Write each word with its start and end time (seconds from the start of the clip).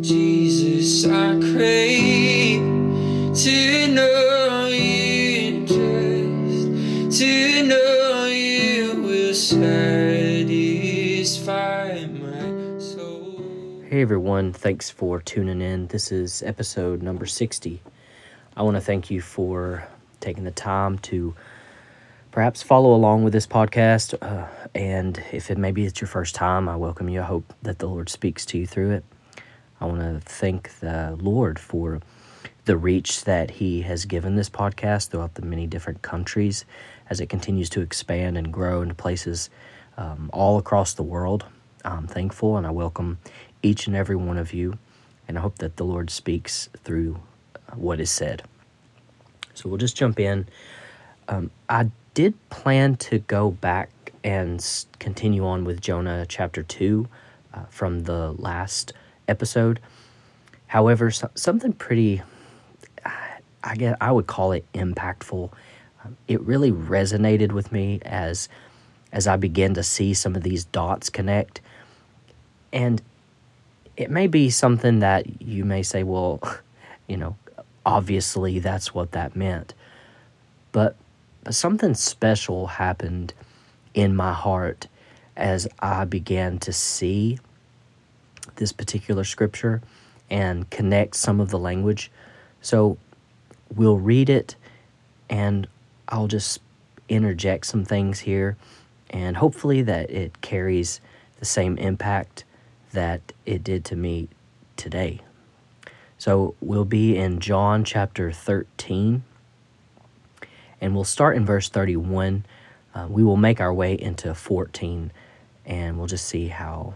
Jesus, 0.00 1.04
I 1.04 1.38
crave 1.52 2.60
to 3.36 3.88
know 3.88 4.66
you. 4.66 5.00
Hey 14.00 14.02
everyone, 14.02 14.52
thanks 14.52 14.88
for 14.88 15.20
tuning 15.20 15.60
in. 15.60 15.88
This 15.88 16.10
is 16.10 16.42
episode 16.44 17.02
number 17.02 17.26
60. 17.26 17.82
I 18.56 18.62
want 18.62 18.76
to 18.76 18.80
thank 18.80 19.10
you 19.10 19.20
for 19.20 19.86
taking 20.20 20.44
the 20.44 20.52
time 20.52 20.96
to 21.00 21.34
perhaps 22.30 22.62
follow 22.62 22.94
along 22.94 23.24
with 23.24 23.32
this 23.32 23.46
podcast. 23.46 24.14
Uh, 24.22 24.46
and 24.74 25.22
if 25.32 25.50
it 25.50 25.58
maybe 25.58 25.84
it's 25.84 26.00
your 26.00 26.08
first 26.08 26.34
time, 26.34 26.68
I 26.68 26.76
welcome 26.76 27.08
you. 27.10 27.20
I 27.20 27.24
hope 27.24 27.52
that 27.62 27.80
the 27.80 27.88
Lord 27.88 28.08
speaks 28.08 28.46
to 28.46 28.58
you 28.58 28.66
through 28.66 28.92
it. 28.92 29.04
I 29.80 29.86
want 29.86 30.00
to 30.00 30.20
thank 30.20 30.78
the 30.80 31.16
Lord 31.20 31.58
for 31.58 32.00
the 32.66 32.76
reach 32.76 33.24
that 33.24 33.50
He 33.52 33.82
has 33.82 34.04
given 34.04 34.36
this 34.36 34.50
podcast 34.50 35.08
throughout 35.08 35.34
the 35.34 35.42
many 35.42 35.66
different 35.66 36.02
countries 36.02 36.64
as 37.08 37.20
it 37.20 37.28
continues 37.28 37.70
to 37.70 37.80
expand 37.80 38.36
and 38.36 38.52
grow 38.52 38.82
into 38.82 38.94
places 38.94 39.48
um, 39.96 40.30
all 40.32 40.58
across 40.58 40.92
the 40.92 41.02
world. 41.02 41.46
I'm 41.84 42.06
thankful 42.06 42.56
and 42.56 42.66
I 42.66 42.70
welcome 42.70 43.18
each 43.62 43.86
and 43.86 43.96
every 43.96 44.16
one 44.16 44.36
of 44.36 44.52
you. 44.52 44.78
And 45.26 45.38
I 45.38 45.40
hope 45.40 45.58
that 45.58 45.76
the 45.76 45.84
Lord 45.84 46.10
speaks 46.10 46.68
through 46.84 47.18
uh, 47.56 47.74
what 47.74 48.00
is 48.00 48.10
said. 48.10 48.42
So 49.54 49.68
we'll 49.68 49.78
just 49.78 49.96
jump 49.96 50.20
in. 50.20 50.46
Um, 51.28 51.50
I 51.68 51.90
did 52.14 52.34
plan 52.50 52.96
to 52.96 53.20
go 53.20 53.50
back 53.50 53.90
and 54.24 54.64
continue 54.98 55.46
on 55.46 55.64
with 55.64 55.80
Jonah 55.80 56.26
chapter 56.28 56.62
2 56.62 57.08
uh, 57.54 57.62
from 57.70 58.00
the 58.00 58.32
last 58.32 58.92
episode. 59.30 59.80
However, 60.66 61.10
so, 61.10 61.30
something 61.34 61.72
pretty, 61.72 62.22
I 63.64 63.76
guess 63.76 63.96
I 64.00 64.12
would 64.12 64.26
call 64.26 64.52
it 64.52 64.64
impactful. 64.74 65.50
Um, 66.04 66.16
it 66.28 66.40
really 66.42 66.72
resonated 66.72 67.52
with 67.52 67.72
me 67.72 68.00
as 68.02 68.48
as 69.12 69.26
I 69.26 69.36
began 69.36 69.74
to 69.74 69.82
see 69.82 70.14
some 70.14 70.36
of 70.36 70.42
these 70.42 70.64
dots 70.64 71.10
connect. 71.10 71.60
And 72.72 73.02
it 73.96 74.08
may 74.08 74.28
be 74.28 74.50
something 74.50 75.00
that 75.00 75.42
you 75.42 75.64
may 75.64 75.82
say, 75.82 76.04
well, 76.04 76.40
you 77.08 77.16
know, 77.16 77.36
obviously 77.84 78.60
that's 78.60 78.94
what 78.94 79.12
that 79.12 79.34
meant. 79.34 79.74
But 80.72 80.96
but 81.42 81.54
something 81.54 81.94
special 81.94 82.66
happened 82.66 83.32
in 83.94 84.14
my 84.14 84.32
heart 84.32 84.86
as 85.36 85.66
I 85.80 86.04
began 86.04 86.58
to 86.60 86.72
see 86.72 87.38
this 88.60 88.72
particular 88.72 89.24
scripture 89.24 89.82
and 90.30 90.70
connect 90.70 91.16
some 91.16 91.40
of 91.40 91.50
the 91.50 91.58
language. 91.58 92.12
So 92.60 92.98
we'll 93.74 93.98
read 93.98 94.30
it 94.30 94.54
and 95.28 95.66
I'll 96.08 96.28
just 96.28 96.60
interject 97.08 97.66
some 97.66 97.84
things 97.84 98.20
here 98.20 98.56
and 99.08 99.36
hopefully 99.36 99.82
that 99.82 100.10
it 100.10 100.40
carries 100.40 101.00
the 101.40 101.44
same 101.44 101.76
impact 101.78 102.44
that 102.92 103.32
it 103.46 103.64
did 103.64 103.84
to 103.86 103.96
me 103.96 104.28
today. 104.76 105.20
So 106.18 106.54
we'll 106.60 106.84
be 106.84 107.16
in 107.16 107.40
John 107.40 107.82
chapter 107.82 108.30
13 108.30 109.24
and 110.80 110.94
we'll 110.94 111.04
start 111.04 111.36
in 111.36 111.46
verse 111.46 111.68
31. 111.68 112.44
Uh, 112.94 113.06
we 113.08 113.24
will 113.24 113.36
make 113.36 113.60
our 113.60 113.72
way 113.72 113.94
into 113.94 114.34
14 114.34 115.12
and 115.64 115.96
we'll 115.96 116.06
just 116.06 116.26
see 116.26 116.48
how 116.48 116.94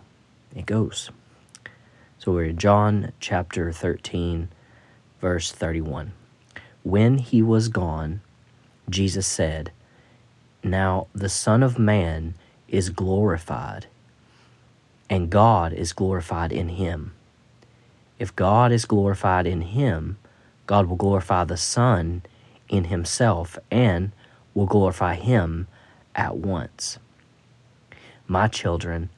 it 0.54 0.66
goes. 0.66 1.10
So 2.24 2.32
we're 2.32 2.52
John 2.52 3.12
chapter 3.20 3.70
13, 3.70 4.48
verse 5.20 5.52
31. 5.52 6.14
When 6.82 7.18
he 7.18 7.42
was 7.42 7.68
gone, 7.68 8.22
Jesus 8.88 9.26
said, 9.26 9.72
Now 10.62 11.08
the 11.14 11.28
Son 11.28 11.62
of 11.62 11.78
Man 11.78 12.34
is 12.66 12.88
glorified, 12.88 13.88
and 15.10 15.28
God 15.28 15.74
is 15.74 15.92
glorified 15.92 16.50
in 16.50 16.70
him. 16.70 17.12
If 18.18 18.34
God 18.34 18.72
is 18.72 18.86
glorified 18.86 19.46
in 19.46 19.60
him, 19.60 20.16
God 20.66 20.86
will 20.86 20.96
glorify 20.96 21.44
the 21.44 21.58
Son 21.58 22.22
in 22.70 22.84
himself 22.84 23.58
and 23.70 24.12
will 24.54 24.64
glorify 24.64 25.16
him 25.16 25.68
at 26.14 26.38
once. 26.38 26.98
My 28.26 28.48
children, 28.48 29.10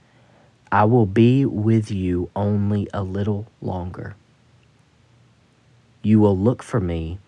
I 0.70 0.84
will 0.84 1.06
be 1.06 1.44
with 1.44 1.90
you 1.90 2.30
only 2.34 2.88
a 2.92 3.02
little 3.02 3.46
longer. 3.60 4.16
You 6.02 6.18
will 6.18 6.36
look 6.36 6.62
for 6.62 6.80
me, 6.80 7.18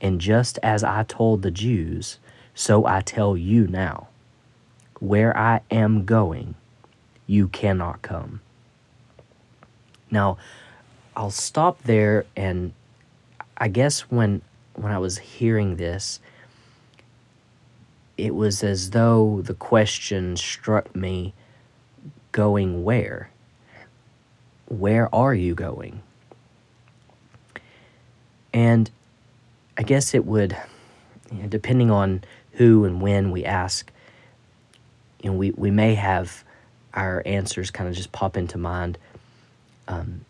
and 0.00 0.20
just 0.20 0.58
as 0.62 0.82
I 0.84 1.02
told 1.02 1.42
the 1.42 1.50
Jews, 1.50 2.18
so 2.54 2.86
I 2.86 3.00
tell 3.00 3.36
you 3.36 3.66
now. 3.66 4.08
Where 4.98 5.36
I 5.36 5.60
am 5.70 6.04
going, 6.04 6.54
you 7.26 7.48
cannot 7.48 8.02
come. 8.02 8.40
Now, 10.10 10.38
I'll 11.16 11.30
stop 11.30 11.82
there 11.82 12.24
and 12.36 12.72
I 13.58 13.68
guess 13.68 14.00
when 14.10 14.42
when 14.74 14.92
I 14.92 14.98
was 14.98 15.16
hearing 15.18 15.76
this, 15.76 16.20
it 18.18 18.34
was 18.34 18.62
as 18.62 18.90
though 18.90 19.40
the 19.42 19.54
question 19.54 20.36
struck 20.36 20.94
me 20.94 21.32
going 22.36 22.84
where? 22.84 23.30
Where 24.66 25.12
are 25.14 25.32
you 25.32 25.54
going? 25.54 26.02
And 28.52 28.90
I 29.78 29.82
guess 29.82 30.12
it 30.12 30.26
would, 30.26 30.54
you 31.32 31.42
know, 31.42 31.48
depending 31.48 31.90
on 31.90 32.22
who 32.52 32.84
and 32.84 33.00
when 33.00 33.30
we 33.30 33.46
ask, 33.46 33.90
you 35.22 35.30
know, 35.30 35.36
we, 35.38 35.52
we 35.52 35.70
may 35.70 35.94
have 35.94 36.44
our 36.92 37.22
answers 37.24 37.70
kind 37.70 37.88
of 37.88 37.96
just 37.96 38.12
pop 38.12 38.36
into 38.36 38.58
mind. 38.58 38.98
Um, 39.88 40.26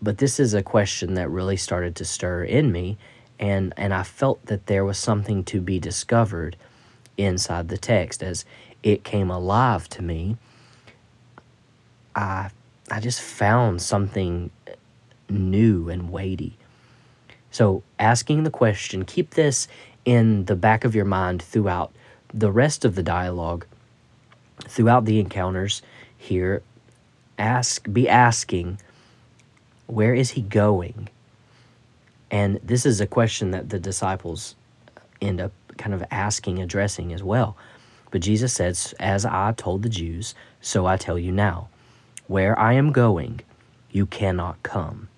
but 0.00 0.16
this 0.16 0.40
is 0.40 0.54
a 0.54 0.62
question 0.62 1.12
that 1.12 1.28
really 1.28 1.58
started 1.58 1.94
to 1.96 2.06
stir 2.06 2.44
in 2.44 2.72
me, 2.72 2.96
and, 3.38 3.74
and 3.76 3.92
I 3.92 4.02
felt 4.02 4.46
that 4.46 4.64
there 4.66 4.84
was 4.84 4.96
something 4.96 5.44
to 5.44 5.60
be 5.60 5.78
discovered 5.78 6.56
inside 7.18 7.68
the 7.68 7.76
text 7.76 8.22
as 8.22 8.46
it 8.82 9.04
came 9.04 9.30
alive 9.30 9.90
to 9.90 10.00
me. 10.00 10.38
I 12.14 12.50
I 12.90 13.00
just 13.00 13.20
found 13.20 13.80
something 13.80 14.50
new 15.28 15.88
and 15.88 16.10
weighty. 16.10 16.56
So, 17.50 17.82
asking 17.98 18.42
the 18.42 18.50
question, 18.50 19.04
keep 19.04 19.30
this 19.30 19.68
in 20.04 20.44
the 20.44 20.56
back 20.56 20.84
of 20.84 20.94
your 20.94 21.04
mind 21.04 21.42
throughout 21.42 21.92
the 22.32 22.52
rest 22.52 22.84
of 22.84 22.94
the 22.94 23.02
dialogue, 23.02 23.64
throughout 24.68 25.04
the 25.04 25.18
encounters 25.18 25.82
here. 26.16 26.62
Ask, 27.38 27.92
be 27.92 28.08
asking, 28.08 28.78
where 29.86 30.14
is 30.14 30.30
he 30.32 30.42
going? 30.42 31.08
And 32.30 32.60
this 32.62 32.84
is 32.86 33.00
a 33.00 33.06
question 33.06 33.50
that 33.52 33.70
the 33.70 33.78
disciples 33.78 34.56
end 35.20 35.40
up 35.40 35.52
kind 35.78 35.94
of 35.94 36.04
asking, 36.10 36.60
addressing 36.60 37.12
as 37.12 37.22
well. 37.22 37.56
But 38.10 38.20
Jesus 38.20 38.52
says, 38.52 38.94
As 39.00 39.24
I 39.24 39.52
told 39.56 39.82
the 39.82 39.88
Jews, 39.88 40.34
so 40.60 40.86
I 40.86 40.96
tell 40.96 41.18
you 41.18 41.32
now. 41.32 41.68
Where 42.26 42.58
I 42.58 42.72
am 42.74 42.92
going, 42.92 43.40
you 43.90 44.06
cannot 44.06 44.62
come. 44.62 45.08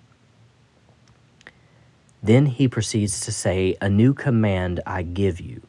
Then 2.21 2.47
he 2.47 2.67
proceeds 2.67 3.21
to 3.21 3.31
say, 3.31 3.77
A 3.79 3.89
new 3.89 4.13
command 4.13 4.81
I 4.85 5.03
give 5.03 5.39
you 5.39 5.61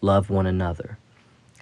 love 0.00 0.30
one 0.30 0.46
another. 0.46 0.98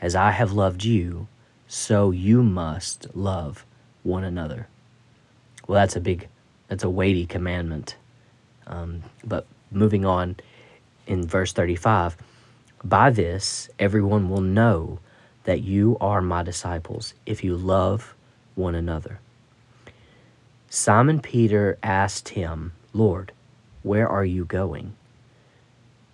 As 0.01 0.15
I 0.15 0.33
have 0.33 0.53
loved 0.53 0.85
you, 0.85 1.29
so 1.67 2.11
you 2.11 2.43
must 2.43 3.15
love 3.17 3.65
one 4.03 4.25
another. 4.25 4.69
Well, 5.67 5.81
that's 5.81 5.97
a 5.97 6.01
big, 6.01 6.29
that's 6.69 6.85
a 6.85 6.91
weighty 6.91 7.27
commandment. 7.27 7.97
Um, 8.67 9.03
but 9.25 9.47
moving 9.71 10.05
on 10.05 10.37
in 11.07 11.27
verse 11.27 11.53
35 11.53 12.17
By 12.85 13.11
this, 13.11 13.71
everyone 13.79 14.29
will 14.29 14.41
know 14.41 14.99
that 15.45 15.63
you 15.63 15.97
are 16.01 16.21
my 16.21 16.43
disciples 16.43 17.15
if 17.25 17.43
you 17.43 17.57
love 17.57 18.16
one 18.57 18.75
another. 18.75 19.21
Simon 20.69 21.21
Peter 21.21 21.79
asked 21.83 22.31
him, 22.31 22.73
Lord, 22.93 23.31
where 23.83 24.09
are 24.09 24.25
you 24.25 24.45
going? 24.45 24.95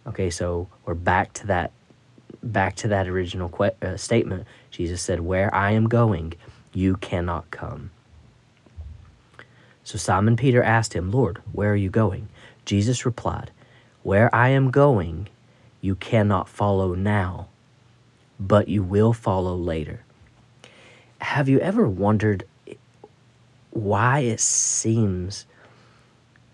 Okay, 0.06 0.28
so 0.30 0.68
we're 0.84 0.94
back 0.94 1.32
to 1.34 1.46
that 1.46 1.72
back 2.42 2.74
to 2.74 2.88
that 2.88 3.06
original 3.06 3.48
que- 3.48 3.70
uh, 3.80 3.96
statement. 3.96 4.46
Jesus 4.70 5.00
said, 5.00 5.20
"Where 5.20 5.54
I 5.54 5.70
am 5.70 5.88
going, 5.88 6.34
you 6.74 6.96
cannot 6.96 7.50
come." 7.52 7.90
So 9.84 9.96
Simon 9.96 10.36
Peter 10.36 10.62
asked 10.62 10.92
him, 10.92 11.10
"Lord, 11.10 11.38
where 11.52 11.72
are 11.72 11.76
you 11.76 11.88
going?" 11.88 12.28
Jesus 12.64 13.06
replied, 13.06 13.52
"Where 14.02 14.32
I 14.34 14.48
am 14.48 14.70
going, 14.70 15.28
you 15.80 15.94
cannot 15.94 16.48
follow 16.48 16.94
now, 16.94 17.46
but 18.40 18.68
you 18.68 18.82
will 18.82 19.12
follow 19.12 19.56
later." 19.56 20.00
Have 21.22 21.48
you 21.48 21.60
ever 21.60 21.88
wondered 21.88 22.44
why 23.70 24.18
it 24.18 24.40
seems 24.40 25.46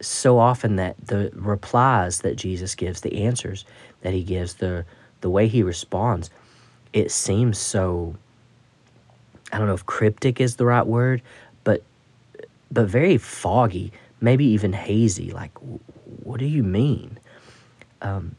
so 0.00 0.38
often 0.38 0.76
that 0.76 0.94
the 1.04 1.30
replies 1.34 2.20
that 2.20 2.36
Jesus 2.36 2.74
gives, 2.74 3.00
the 3.00 3.24
answers 3.24 3.64
that 4.02 4.12
he 4.12 4.22
gives, 4.22 4.54
the 4.54 4.84
the 5.20 5.30
way 5.30 5.48
he 5.48 5.64
responds, 5.64 6.30
it 6.92 7.10
seems 7.10 7.58
so 7.58 8.14
I 9.52 9.58
don't 9.58 9.66
know 9.66 9.74
if 9.74 9.86
cryptic 9.86 10.40
is 10.40 10.56
the 10.56 10.66
right 10.66 10.86
word, 10.86 11.22
but 11.64 11.82
but 12.70 12.86
very 12.86 13.16
foggy, 13.16 13.92
maybe 14.20 14.44
even 14.44 14.74
hazy. 14.74 15.32
Like, 15.32 15.56
what 16.22 16.38
do 16.38 16.46
you 16.46 16.62
mean? 16.62 17.18
Um, 18.02 18.36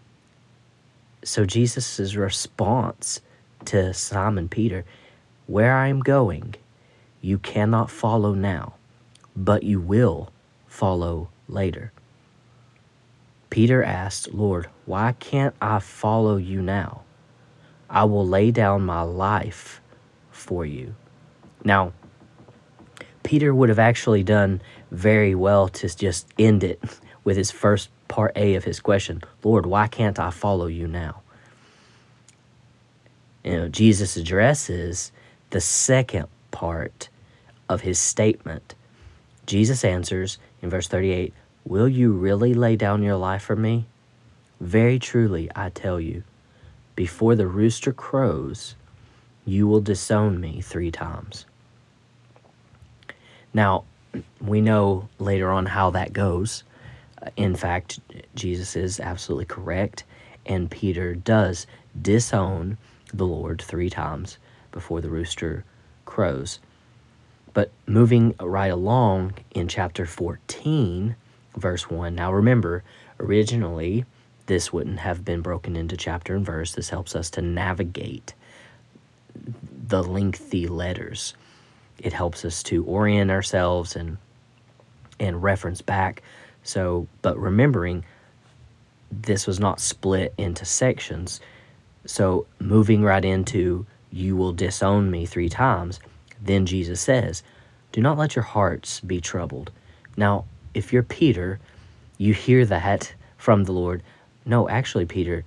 so 1.23 1.43
Jesus' 1.43 2.15
response 2.15 3.19
to 3.65 3.93
Simon 3.93 4.47
Peter, 4.47 4.85
where 5.49 5.75
I 5.75 5.87
am 5.87 6.01
going, 6.01 6.53
you 7.21 7.39
cannot 7.39 7.89
follow 7.89 8.35
now, 8.35 8.75
but 9.35 9.63
you 9.63 9.81
will 9.81 10.31
follow 10.67 11.29
later. 11.47 11.91
Peter 13.49 13.83
asked, 13.83 14.31
Lord, 14.31 14.69
why 14.85 15.13
can't 15.13 15.55
I 15.59 15.79
follow 15.79 16.37
you 16.37 16.61
now? 16.61 17.01
I 17.89 18.03
will 18.03 18.27
lay 18.27 18.51
down 18.51 18.85
my 18.85 19.01
life 19.01 19.81
for 20.29 20.67
you. 20.67 20.93
Now, 21.63 21.93
Peter 23.23 23.53
would 23.53 23.69
have 23.69 23.79
actually 23.79 24.21
done 24.21 24.61
very 24.91 25.33
well 25.33 25.67
to 25.69 25.97
just 25.97 26.27
end 26.37 26.63
it 26.63 26.79
with 27.23 27.37
his 27.37 27.49
first 27.49 27.89
part 28.07 28.33
A 28.35 28.53
of 28.53 28.65
his 28.65 28.79
question 28.79 29.23
Lord, 29.43 29.65
why 29.65 29.87
can't 29.87 30.19
I 30.19 30.29
follow 30.29 30.67
you 30.67 30.87
now? 30.87 31.21
You 33.43 33.53
know, 33.53 33.67
Jesus 33.67 34.15
addresses 34.15 35.11
the 35.49 35.61
second 35.61 36.27
part 36.51 37.09
of 37.67 37.81
his 37.81 37.99
statement. 37.99 38.75
Jesus 39.45 39.83
answers 39.83 40.37
in 40.61 40.69
verse 40.69 40.87
38 40.87 41.33
Will 41.65 41.87
you 41.87 42.13
really 42.13 42.53
lay 42.53 42.75
down 42.75 43.03
your 43.03 43.15
life 43.15 43.43
for 43.43 43.55
me? 43.55 43.85
Very 44.59 44.99
truly, 44.99 45.49
I 45.55 45.69
tell 45.69 45.99
you, 45.99 46.23
before 46.95 47.35
the 47.35 47.47
rooster 47.47 47.93
crows, 47.93 48.75
you 49.45 49.67
will 49.67 49.81
disown 49.81 50.39
me 50.39 50.61
three 50.61 50.91
times. 50.91 51.45
Now, 53.53 53.85
we 54.41 54.61
know 54.61 55.09
later 55.17 55.51
on 55.51 55.65
how 55.65 55.91
that 55.91 56.13
goes. 56.13 56.63
In 57.35 57.55
fact, 57.55 57.99
Jesus 58.35 58.75
is 58.75 58.99
absolutely 58.99 59.45
correct, 59.45 60.03
and 60.45 60.69
Peter 60.69 61.15
does 61.15 61.67
disown 61.99 62.77
the 63.13 63.25
Lord 63.25 63.61
three 63.61 63.89
times 63.89 64.37
before 64.71 65.01
the 65.01 65.09
rooster 65.09 65.63
crows. 66.05 66.59
But 67.53 67.71
moving 67.85 68.35
right 68.39 68.71
along 68.71 69.33
in 69.51 69.67
chapter 69.67 70.05
14, 70.05 71.15
verse 71.55 71.89
1. 71.89 72.15
Now 72.15 72.31
remember, 72.31 72.83
originally, 73.19 74.05
this 74.45 74.71
wouldn't 74.73 74.99
have 74.99 75.25
been 75.25 75.41
broken 75.41 75.75
into 75.75 75.97
chapter 75.97 76.35
and 76.35 76.45
verse. 76.45 76.73
This 76.73 76.89
helps 76.89 77.15
us 77.15 77.29
to 77.31 77.41
navigate 77.41 78.33
the 79.87 80.03
lengthy 80.03 80.67
letters. 80.67 81.33
It 81.97 82.13
helps 82.13 82.45
us 82.45 82.63
to 82.63 82.83
orient 82.85 83.31
ourselves 83.31 83.95
and 83.95 84.17
and 85.19 85.43
reference 85.43 85.81
back. 85.81 86.23
So, 86.63 87.07
but 87.21 87.37
remembering 87.37 88.05
this 89.11 89.47
was 89.47 89.59
not 89.59 89.79
split 89.79 90.33
into 90.37 90.65
sections. 90.65 91.41
So, 92.05 92.45
moving 92.59 93.03
right 93.03 93.23
into 93.23 93.85
you 94.11 94.35
will 94.35 94.53
disown 94.53 95.11
me 95.11 95.25
three 95.25 95.49
times, 95.49 95.99
then 96.41 96.65
Jesus 96.65 97.01
says, 97.01 97.43
Do 97.91 98.01
not 98.01 98.17
let 98.17 98.35
your 98.35 98.43
hearts 98.43 98.99
be 98.99 99.21
troubled. 99.21 99.71
Now, 100.17 100.45
if 100.73 100.93
you're 100.93 101.03
Peter, 101.03 101.59
you 102.17 102.33
hear 102.33 102.65
that 102.65 103.13
from 103.37 103.63
the 103.63 103.71
Lord. 103.71 104.03
No, 104.45 104.69
actually, 104.69 105.05
Peter, 105.05 105.45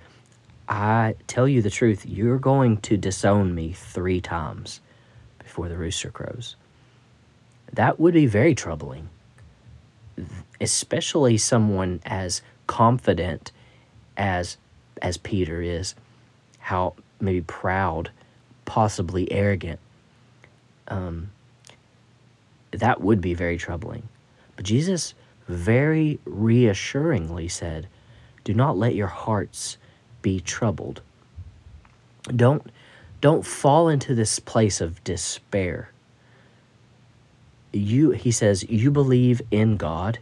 I 0.67 1.15
tell 1.27 1.47
you 1.47 1.61
the 1.61 1.69
truth, 1.69 2.05
you're 2.05 2.39
going 2.39 2.77
to 2.81 2.97
disown 2.97 3.53
me 3.53 3.73
three 3.73 4.21
times 4.21 4.81
before 5.39 5.69
the 5.69 5.77
rooster 5.77 6.09
crows. 6.09 6.55
That 7.73 7.99
would 7.99 8.13
be 8.13 8.27
very 8.27 8.55
troubling, 8.55 9.09
especially 10.61 11.37
someone 11.37 12.01
as 12.05 12.41
confident 12.67 13.51
as 14.15 14.57
as 15.01 15.17
Peter 15.17 15.61
is, 15.61 15.95
how 16.59 16.93
maybe 17.19 17.41
proud, 17.41 18.11
possibly 18.65 19.31
arrogant. 19.31 19.79
Um, 20.87 21.31
that 22.71 23.01
would 23.01 23.21
be 23.21 23.33
very 23.33 23.57
troubling. 23.57 24.07
But 24.55 24.65
Jesus 24.65 25.13
very 25.47 26.19
reassuringly 26.25 27.47
said, 27.47 27.87
Do 28.43 28.53
not 28.53 28.77
let 28.77 28.95
your 28.95 29.07
hearts 29.07 29.77
be 30.21 30.39
troubled. 30.39 31.01
Don't, 32.23 32.65
don't 33.21 33.45
fall 33.45 33.89
into 33.89 34.15
this 34.15 34.39
place 34.39 34.81
of 34.81 35.03
despair. 35.03 35.89
You, 37.71 38.11
he 38.11 38.31
says, 38.31 38.63
you 38.69 38.91
believe 38.91 39.41
in 39.49 39.77
God, 39.77 40.19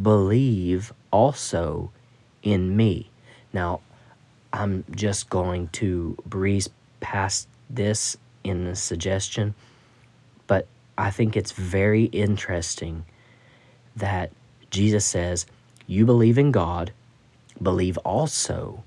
believe 0.00 0.92
also 1.10 1.90
in 2.42 2.76
me. 2.76 3.10
Now, 3.52 3.80
I'm 4.52 4.84
just 4.90 5.30
going 5.30 5.68
to 5.68 6.16
breeze 6.26 6.68
past 7.00 7.48
this 7.68 8.16
in 8.42 8.64
the 8.64 8.74
suggestion, 8.74 9.54
but 10.46 10.66
I 10.98 11.10
think 11.10 11.36
it's 11.36 11.52
very 11.52 12.04
interesting 12.04 13.04
that 13.96 14.30
Jesus 14.70 15.04
says, 15.04 15.46
You 15.86 16.04
believe 16.04 16.38
in 16.38 16.50
God, 16.50 16.92
believe 17.62 17.96
also 17.98 18.82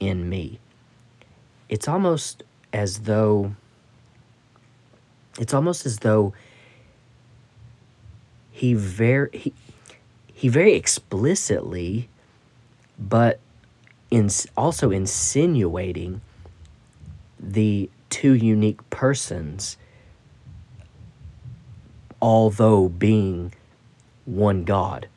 in 0.00 0.28
me. 0.28 0.58
It's 1.68 1.86
almost 1.86 2.42
as 2.72 3.00
though 3.00 3.54
it's 5.38 5.54
almost 5.54 5.86
as 5.86 5.98
though 6.00 6.32
he 8.50 8.74
very 8.74 9.30
he, 9.32 9.52
he 10.32 10.48
very 10.48 10.74
explicitly 10.74 12.08
but 12.98 13.40
in 14.10 14.28
also 14.56 14.90
insinuating 14.90 16.20
the 17.38 17.88
two 18.08 18.32
unique 18.32 18.88
persons 18.90 19.76
although 22.22 22.88
being 22.88 23.52
one 24.24 24.64
God. 24.64 25.08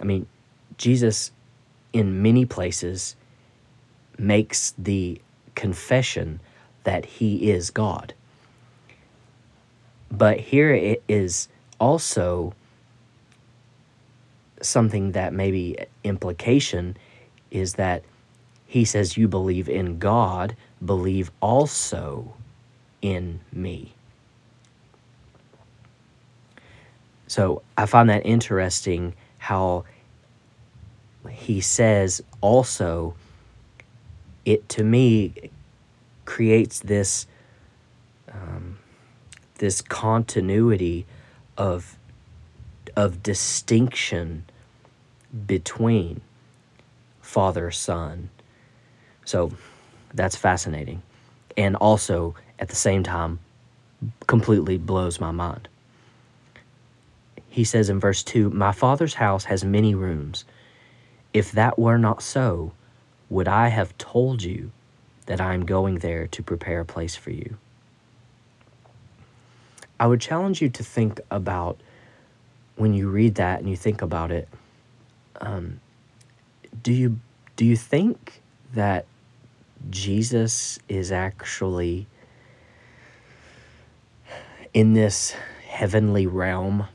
I 0.00 0.04
mean, 0.04 0.26
Jesus, 0.76 1.30
in 1.92 2.22
many 2.22 2.44
places, 2.44 3.16
makes 4.16 4.72
the 4.78 5.20
confession 5.54 6.40
that 6.84 7.04
he 7.04 7.50
is 7.50 7.70
God. 7.70 8.14
But 10.10 10.40
here 10.40 10.72
it 10.72 11.02
is 11.08 11.48
also 11.78 12.54
something 14.62 15.12
that 15.12 15.32
maybe 15.32 15.76
implication 16.02 16.96
is 17.50 17.74
that 17.74 18.02
he 18.68 18.84
says, 18.84 19.16
You 19.16 19.26
believe 19.26 19.66
in 19.66 19.98
God, 19.98 20.54
believe 20.84 21.32
also 21.40 22.34
in 23.00 23.40
me. 23.50 23.94
So 27.26 27.62
I 27.78 27.86
find 27.86 28.10
that 28.10 28.26
interesting 28.26 29.14
how 29.38 29.84
he 31.30 31.62
says 31.62 32.22
also 32.42 33.14
it 34.44 34.68
to 34.70 34.84
me 34.84 35.50
creates 36.26 36.80
this 36.80 37.26
um, 38.30 38.78
this 39.56 39.80
continuity 39.80 41.06
of 41.56 41.96
of 42.96 43.22
distinction 43.22 44.44
between 45.46 46.20
father 47.20 47.70
son 47.70 48.30
so 49.28 49.52
that's 50.14 50.36
fascinating 50.36 51.02
and 51.56 51.76
also 51.76 52.34
at 52.58 52.68
the 52.68 52.76
same 52.76 53.02
time 53.02 53.38
completely 54.26 54.78
blows 54.78 55.20
my 55.20 55.30
mind 55.30 55.68
he 57.58 57.64
says 57.64 57.88
in 57.88 57.98
verse 57.98 58.22
2 58.22 58.50
My 58.50 58.70
father's 58.70 59.14
house 59.14 59.44
has 59.46 59.64
many 59.64 59.92
rooms. 59.92 60.44
If 61.32 61.50
that 61.50 61.76
were 61.76 61.98
not 61.98 62.22
so, 62.22 62.72
would 63.28 63.48
I 63.48 63.66
have 63.66 63.98
told 63.98 64.44
you 64.44 64.70
that 65.26 65.40
I 65.40 65.54
am 65.54 65.66
going 65.66 65.98
there 65.98 66.28
to 66.28 66.42
prepare 66.42 66.80
a 66.80 66.84
place 66.84 67.16
for 67.16 67.30
you? 67.30 67.56
I 69.98 70.06
would 70.06 70.20
challenge 70.20 70.62
you 70.62 70.68
to 70.68 70.84
think 70.84 71.20
about 71.32 71.80
when 72.76 72.94
you 72.94 73.08
read 73.08 73.34
that 73.34 73.58
and 73.58 73.68
you 73.68 73.76
think 73.76 74.02
about 74.02 74.30
it. 74.30 74.48
Um, 75.40 75.80
do 76.82 76.92
you 76.92 77.18
do 77.56 77.64
you 77.64 77.76
think 77.76 78.40
that 78.74 79.06
Jesus 79.90 80.78
is 80.88 81.12
actually 81.12 82.06
in 84.74 84.92
this 84.94 85.34
heavenly 85.66 86.26
realm 86.26 86.86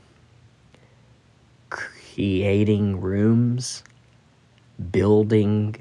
creating 1.70 3.00
rooms, 3.00 3.82
building, 4.92 5.76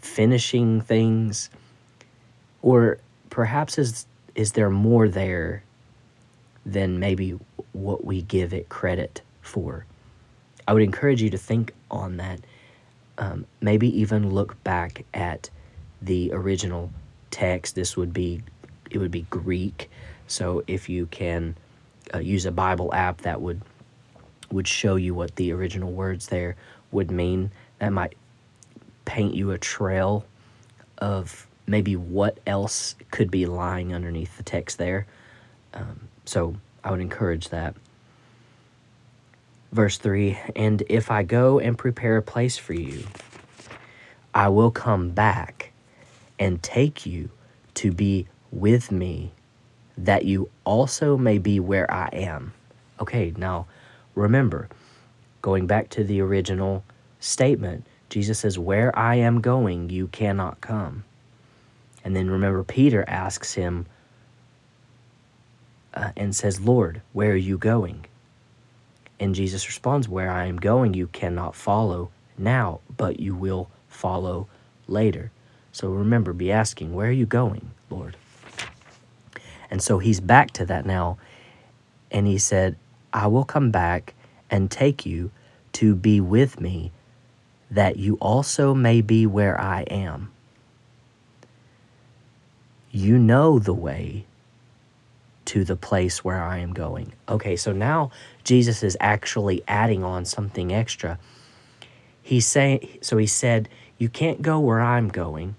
finishing 0.00 0.80
things? 0.80 1.50
Or 2.62 2.98
perhaps 3.30 3.78
is, 3.78 4.06
is 4.34 4.52
there 4.52 4.70
more 4.70 5.08
there 5.08 5.62
than 6.66 6.98
maybe 6.98 7.38
what 7.72 8.04
we 8.04 8.22
give 8.22 8.52
it 8.52 8.68
credit 8.68 9.22
for? 9.40 9.86
I 10.66 10.72
would 10.72 10.82
encourage 10.82 11.22
you 11.22 11.30
to 11.30 11.38
think 11.38 11.72
on 11.90 12.16
that. 12.16 12.40
Um, 13.18 13.46
maybe 13.60 14.00
even 14.00 14.30
look 14.30 14.62
back 14.64 15.04
at 15.12 15.50
the 16.02 16.32
original 16.32 16.90
text. 17.30 17.74
This 17.74 17.96
would 17.96 18.12
be 18.12 18.42
it 18.90 18.98
would 18.98 19.10
be 19.10 19.22
Greek. 19.30 19.90
So 20.26 20.62
if 20.66 20.88
you 20.88 21.06
can 21.06 21.56
uh, 22.14 22.18
use 22.18 22.46
a 22.46 22.52
Bible 22.52 22.92
app 22.94 23.22
that 23.22 23.40
would 23.40 23.62
would 24.50 24.68
show 24.68 24.96
you 24.96 25.14
what 25.14 25.34
the 25.36 25.52
original 25.52 25.90
words 25.90 26.26
there 26.26 26.56
would 26.90 27.10
mean, 27.10 27.50
that 27.78 27.90
might 27.90 28.16
paint 29.04 29.34
you 29.34 29.50
a 29.50 29.58
trail 29.58 30.24
of 30.98 31.46
maybe 31.66 31.96
what 31.96 32.38
else 32.46 32.94
could 33.10 33.30
be 33.30 33.46
lying 33.46 33.94
underneath 33.94 34.36
the 34.36 34.42
text 34.42 34.78
there. 34.78 35.06
Um, 35.72 36.08
so 36.26 36.54
I 36.84 36.90
would 36.90 37.00
encourage 37.00 37.48
that. 37.48 37.74
Verse 39.72 39.96
3 39.96 40.38
And 40.54 40.82
if 40.88 41.10
I 41.10 41.22
go 41.22 41.58
and 41.58 41.78
prepare 41.78 42.18
a 42.18 42.22
place 42.22 42.58
for 42.58 42.74
you, 42.74 43.04
I 44.34 44.48
will 44.48 44.70
come 44.70 45.10
back 45.10 45.61
and 46.42 46.60
take 46.60 47.06
you 47.06 47.30
to 47.72 47.92
be 47.92 48.26
with 48.50 48.90
me, 48.90 49.30
that 49.96 50.24
you 50.24 50.50
also 50.64 51.16
may 51.16 51.38
be 51.38 51.60
where 51.60 51.88
I 51.88 52.08
am. 52.12 52.52
Okay, 52.98 53.32
now 53.36 53.66
remember, 54.16 54.68
going 55.40 55.68
back 55.68 55.88
to 55.90 56.02
the 56.02 56.20
original 56.20 56.82
statement, 57.20 57.86
Jesus 58.08 58.40
says, 58.40 58.58
Where 58.58 58.96
I 58.98 59.14
am 59.14 59.40
going, 59.40 59.88
you 59.88 60.08
cannot 60.08 60.60
come. 60.60 61.04
And 62.04 62.16
then 62.16 62.28
remember, 62.28 62.64
Peter 62.64 63.04
asks 63.06 63.54
him 63.54 63.86
uh, 65.94 66.10
and 66.16 66.34
says, 66.34 66.60
Lord, 66.60 67.02
where 67.12 67.30
are 67.30 67.36
you 67.36 67.56
going? 67.56 68.04
And 69.20 69.36
Jesus 69.36 69.68
responds, 69.68 70.08
Where 70.08 70.32
I 70.32 70.46
am 70.46 70.56
going, 70.56 70.94
you 70.94 71.06
cannot 71.06 71.54
follow 71.54 72.10
now, 72.36 72.80
but 72.96 73.20
you 73.20 73.36
will 73.36 73.70
follow 73.86 74.48
later. 74.88 75.30
So 75.72 75.88
remember, 75.88 76.32
be 76.32 76.52
asking, 76.52 76.94
Where 76.94 77.08
are 77.08 77.12
you 77.12 77.26
going, 77.26 77.70
Lord? 77.90 78.16
And 79.70 79.82
so 79.82 79.98
he's 79.98 80.20
back 80.20 80.50
to 80.52 80.66
that 80.66 80.84
now. 80.84 81.16
And 82.10 82.26
he 82.26 82.36
said, 82.36 82.76
I 83.12 83.26
will 83.26 83.44
come 83.44 83.70
back 83.70 84.14
and 84.50 84.70
take 84.70 85.06
you 85.06 85.30
to 85.72 85.94
be 85.94 86.20
with 86.20 86.60
me, 86.60 86.92
that 87.70 87.96
you 87.96 88.16
also 88.16 88.74
may 88.74 89.00
be 89.00 89.26
where 89.26 89.58
I 89.58 89.82
am. 89.82 90.30
You 92.90 93.16
know 93.16 93.58
the 93.58 93.72
way 93.72 94.26
to 95.46 95.64
the 95.64 95.76
place 95.76 96.22
where 96.22 96.42
I 96.42 96.58
am 96.58 96.74
going. 96.74 97.14
Okay, 97.26 97.56
so 97.56 97.72
now 97.72 98.10
Jesus 98.44 98.82
is 98.82 98.96
actually 99.00 99.62
adding 99.66 100.04
on 100.04 100.26
something 100.26 100.72
extra. 100.72 101.18
He's 102.22 102.46
saying, 102.46 102.98
so 103.00 103.16
he 103.16 103.26
said, 103.26 103.70
You 103.98 104.10
can't 104.10 104.42
go 104.42 104.60
where 104.60 104.80
I'm 104.80 105.08
going. 105.08 105.56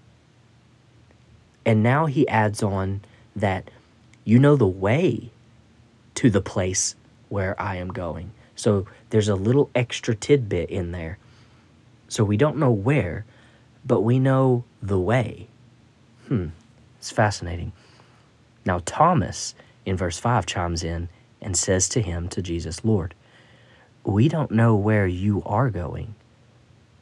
And 1.65 1.83
now 1.83 2.05
he 2.05 2.27
adds 2.27 2.61
on 2.61 3.01
that 3.35 3.69
you 4.25 4.39
know 4.39 4.55
the 4.55 4.67
way 4.67 5.31
to 6.15 6.29
the 6.29 6.41
place 6.41 6.95
where 7.29 7.59
I 7.61 7.77
am 7.77 7.89
going. 7.89 8.31
So 8.55 8.85
there's 9.09 9.29
a 9.29 9.35
little 9.35 9.69
extra 9.73 10.15
tidbit 10.15 10.69
in 10.69 10.91
there. 10.91 11.17
So 12.07 12.23
we 12.23 12.37
don't 12.37 12.57
know 12.57 12.71
where, 12.71 13.25
but 13.85 14.01
we 14.01 14.19
know 14.19 14.63
the 14.81 14.99
way. 14.99 15.47
Hmm, 16.27 16.49
it's 16.99 17.11
fascinating. 17.11 17.71
Now, 18.65 18.81
Thomas 18.85 19.55
in 19.85 19.97
verse 19.97 20.19
5 20.19 20.45
chimes 20.45 20.83
in 20.83 21.09
and 21.41 21.57
says 21.57 21.89
to 21.89 22.01
him, 22.01 22.29
to 22.29 22.41
Jesus, 22.41 22.85
Lord, 22.85 23.13
we 24.05 24.29
don't 24.29 24.51
know 24.51 24.75
where 24.75 25.07
you 25.07 25.43
are 25.45 25.69
going. 25.69 26.15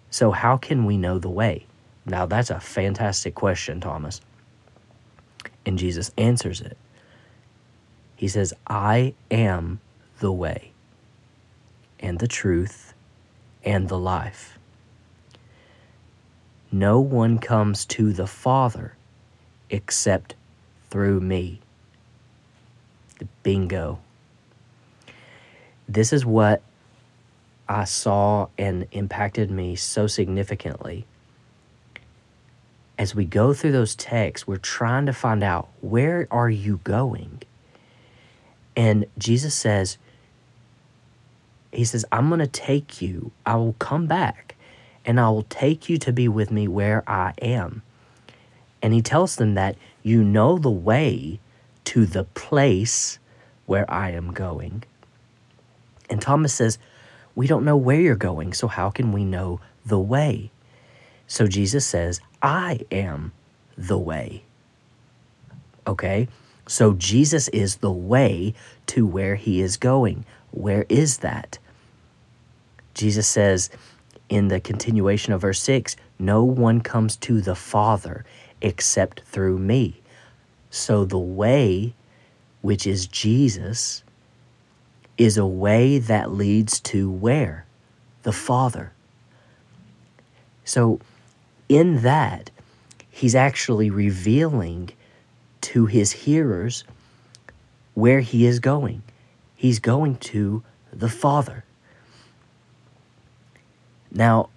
So 0.09 0.31
how 0.31 0.57
can 0.57 0.85
we 0.85 0.97
know 0.97 1.19
the 1.19 1.29
way? 1.29 1.65
Now, 2.05 2.25
that's 2.25 2.49
a 2.49 2.59
fantastic 2.59 3.35
question, 3.35 3.79
Thomas. 3.79 4.21
And 5.65 5.77
Jesus 5.77 6.11
answers 6.17 6.61
it. 6.61 6.77
He 8.15 8.27
says, 8.27 8.53
I 8.67 9.13
am 9.29 9.79
the 10.19 10.31
way 10.31 10.71
and 11.99 12.19
the 12.19 12.27
truth 12.27 12.93
and 13.63 13.87
the 13.87 13.97
life. 13.97 14.57
No 16.71 16.99
one 16.99 17.37
comes 17.37 17.85
to 17.85 18.13
the 18.13 18.27
Father 18.27 18.95
except 19.69 20.35
through 20.89 21.19
me. 21.19 21.61
Bingo. 23.43 23.99
This 25.87 26.13
is 26.13 26.25
what 26.25 26.61
I 27.67 27.83
saw 27.83 28.47
and 28.57 28.87
impacted 28.91 29.51
me 29.51 29.75
so 29.75 30.07
significantly. 30.07 31.05
As 33.01 33.15
we 33.15 33.25
go 33.25 33.51
through 33.51 33.71
those 33.71 33.95
texts, 33.95 34.47
we're 34.47 34.57
trying 34.57 35.07
to 35.07 35.11
find 35.11 35.41
out 35.41 35.69
where 35.81 36.27
are 36.29 36.51
you 36.51 36.81
going? 36.83 37.41
And 38.75 39.07
Jesus 39.17 39.55
says, 39.55 39.97
He 41.71 41.83
says, 41.83 42.05
I'm 42.11 42.27
going 42.27 42.41
to 42.41 42.45
take 42.45 43.01
you, 43.01 43.31
I 43.43 43.55
will 43.55 43.73
come 43.79 44.05
back, 44.05 44.55
and 45.03 45.19
I 45.19 45.29
will 45.29 45.47
take 45.49 45.89
you 45.89 45.97
to 45.97 46.13
be 46.13 46.27
with 46.27 46.51
me 46.51 46.67
where 46.67 47.03
I 47.09 47.33
am. 47.41 47.81
And 48.83 48.93
He 48.93 49.01
tells 49.01 49.35
them 49.35 49.55
that 49.55 49.77
you 50.03 50.23
know 50.23 50.59
the 50.59 50.69
way 50.69 51.39
to 51.85 52.05
the 52.05 52.25
place 52.25 53.17
where 53.65 53.91
I 53.91 54.11
am 54.11 54.31
going. 54.31 54.83
And 56.07 56.21
Thomas 56.21 56.53
says, 56.53 56.77
We 57.33 57.47
don't 57.47 57.65
know 57.65 57.77
where 57.77 57.99
you're 57.99 58.15
going, 58.15 58.53
so 58.53 58.67
how 58.67 58.91
can 58.91 59.11
we 59.11 59.25
know 59.25 59.59
the 59.87 59.99
way? 59.99 60.51
So 61.25 61.47
Jesus 61.47 61.83
says, 61.83 62.21
I 62.41 62.79
am 62.91 63.31
the 63.77 63.97
way. 63.97 64.43
Okay? 65.85 66.27
So 66.67 66.93
Jesus 66.93 67.47
is 67.49 67.77
the 67.77 67.91
way 67.91 68.53
to 68.87 69.05
where 69.05 69.35
he 69.35 69.61
is 69.61 69.77
going. 69.77 70.25
Where 70.51 70.85
is 70.89 71.19
that? 71.19 71.57
Jesus 72.93 73.27
says 73.27 73.69
in 74.29 74.47
the 74.47 74.59
continuation 74.59 75.33
of 75.33 75.41
verse 75.41 75.61
6 75.61 75.95
No 76.19 76.43
one 76.43 76.81
comes 76.81 77.15
to 77.17 77.41
the 77.41 77.55
Father 77.55 78.25
except 78.61 79.21
through 79.21 79.57
me. 79.57 80.01
So 80.69 81.03
the 81.03 81.17
way, 81.17 81.93
which 82.61 82.87
is 82.87 83.07
Jesus, 83.07 84.03
is 85.17 85.37
a 85.37 85.45
way 85.45 85.99
that 85.99 86.31
leads 86.31 86.79
to 86.79 87.11
where? 87.11 87.65
The 88.23 88.31
Father. 88.31 88.93
So 90.63 90.99
in 91.71 92.01
that, 92.01 92.51
he's 93.09 93.33
actually 93.33 93.89
revealing 93.89 94.89
to 95.61 95.85
his 95.85 96.11
hearers 96.11 96.83
where 97.93 98.19
he 98.19 98.45
is 98.45 98.59
going. 98.59 99.01
He's 99.55 99.79
going 99.79 100.17
to 100.17 100.63
the 100.91 101.07
Father. 101.07 101.63
Now, 104.11 104.49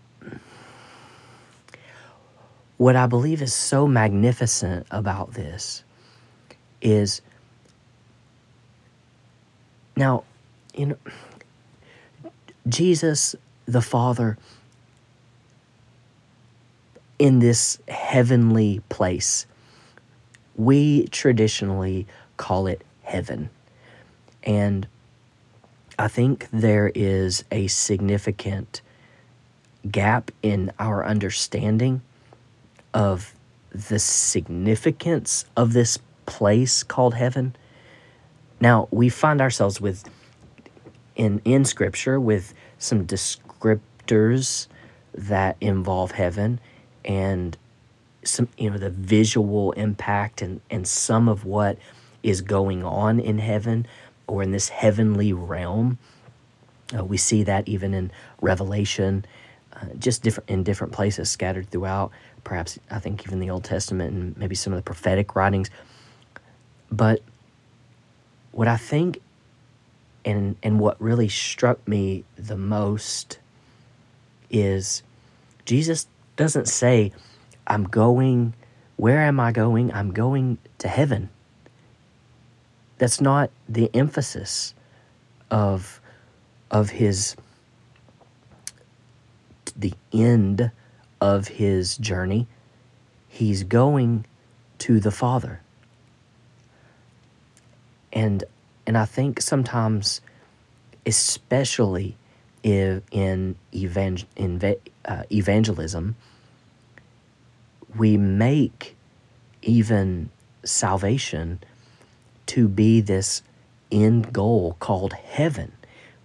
what 2.79 2.97
I 2.97 3.07
believe 3.07 3.43
is 3.43 3.55
so 3.55 3.87
magnificent 3.87 4.89
about 4.91 5.35
this 5.35 5.85
is 6.83 7.23
now, 9.97 10.25
you 10.77 10.87
know, 10.87 10.99
Jesus, 12.67 13.37
the 13.67 13.83
Father, 13.83 14.37
in 17.25 17.39
this 17.39 17.79
heavenly 17.89 18.83
place 18.91 19.47
we 20.57 21.07
traditionally 21.09 22.07
call 22.37 22.67
it 22.67 22.83
heaven. 23.03 23.49
And 24.43 24.87
I 25.99 26.09
think 26.09 26.49
there 26.53 26.93
is 26.95 27.43
a 27.51 27.67
significant 27.69 28.83
gap 29.91 30.31
in 30.43 30.71
our 30.79 31.03
understanding 31.03 32.03
of 32.93 33.35
the 33.71 33.99
significance 33.99 35.47
of 35.57 35.73
this 35.73 35.99
place 36.27 36.83
called 36.83 37.15
heaven. 37.15 37.57
Now, 38.61 38.87
we 38.91 39.09
find 39.09 39.41
ourselves 39.41 39.81
with 39.81 40.05
in 41.17 41.41
in 41.47 41.65
scripture 41.65 42.21
with 42.21 42.53
some 42.79 43.07
descriptors 43.07 44.67
that 45.15 45.57
involve 45.61 46.13
heaven 46.13 46.61
and 47.05 47.57
some 48.25 48.49
you 48.59 48.71
know 48.71 48.79
the 48.79 48.91
visual 48.91 49.73
impact 49.73 50.43
and 50.43 50.61
and 50.71 50.87
some 50.89 51.29
of 51.29 51.45
what 51.45 51.79
is 52.23 52.41
going 52.43 52.85
on 52.85 53.21
in 53.21 53.39
heaven 53.39 53.87
or 54.27 54.43
in 54.43 54.53
this 54.53 54.69
heavenly 54.71 55.33
realm 55.33 55.99
Uh, 56.97 57.05
we 57.05 57.17
see 57.19 57.45
that 57.45 57.69
even 57.69 57.95
in 57.95 58.11
Revelation, 58.41 59.25
uh, 59.75 59.87
just 59.99 60.23
different 60.23 60.51
in 60.51 60.63
different 60.65 60.93
places 60.93 61.31
scattered 61.31 61.71
throughout. 61.71 62.13
Perhaps 62.45 62.79
I 62.91 62.99
think 63.01 63.27
even 63.27 63.41
the 63.41 63.51
Old 63.51 63.65
Testament 63.65 64.13
and 64.15 64.37
maybe 64.37 64.55
some 64.55 64.73
of 64.73 64.79
the 64.79 64.83
prophetic 64.83 65.37
writings. 65.37 65.71
But 66.91 67.23
what 68.53 68.69
I 68.69 68.77
think 68.77 69.21
and 70.25 70.57
and 70.63 70.81
what 70.81 71.01
really 71.01 71.29
struck 71.29 71.87
me 71.89 72.25
the 72.37 72.57
most 72.57 73.39
is 74.51 75.03
Jesus 75.67 76.07
doesn't 76.37 76.69
say, 76.69 77.13
I'm 77.67 77.85
going, 77.85 78.55
where 78.97 79.21
am 79.21 79.41
I 79.41 79.53
going? 79.53 79.93
I'm 79.93 80.13
going 80.13 80.59
to 80.79 80.89
heaven. 80.89 81.31
That's 82.99 83.21
not 83.21 83.51
the 83.69 83.91
emphasis 83.95 84.75
of, 85.51 86.01
of 86.71 86.91
his, 86.91 87.37
the 89.77 89.95
end 90.13 90.71
of 91.21 91.49
his 91.49 91.97
journey. 91.97 92.47
He's 93.29 93.65
going 93.65 94.27
to 94.79 95.01
the 95.01 95.11
Father. 95.11 95.61
And, 98.13 98.45
and 98.87 98.97
I 98.97 99.07
think 99.07 99.41
sometimes, 99.41 100.21
especially 101.05 102.17
in, 102.65 103.57
evangel- 103.73 104.29
in 104.37 104.77
uh, 105.05 105.23
evangelism, 105.31 106.17
we 107.97 108.17
make 108.17 108.97
even 109.63 110.31
salvation 110.65 111.61
to 112.47 112.67
be 112.69 113.01
this 113.01 113.43
end 113.93 114.33
goal 114.33 114.77
called 114.81 115.13
heaven. 115.13 115.73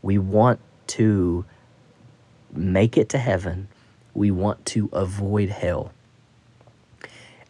We 0.02 0.18
want 0.18 0.60
to 0.88 1.46
make 2.52 2.98
it 2.98 3.10
to 3.10 3.18
heaven. 3.18 3.68
We 4.14 4.32
want 4.32 4.66
to 4.68 4.90
avoid 4.92 5.50
hell. 5.50 5.92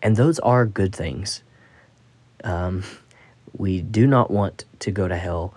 And 0.01 0.15
those 0.15 0.39
are 0.39 0.65
good 0.65 0.95
things. 0.95 1.43
Um, 2.43 2.83
we 3.55 3.81
do 3.81 4.07
not 4.07 4.31
want 4.31 4.65
to 4.79 4.91
go 4.91 5.07
to 5.07 5.15
hell, 5.15 5.53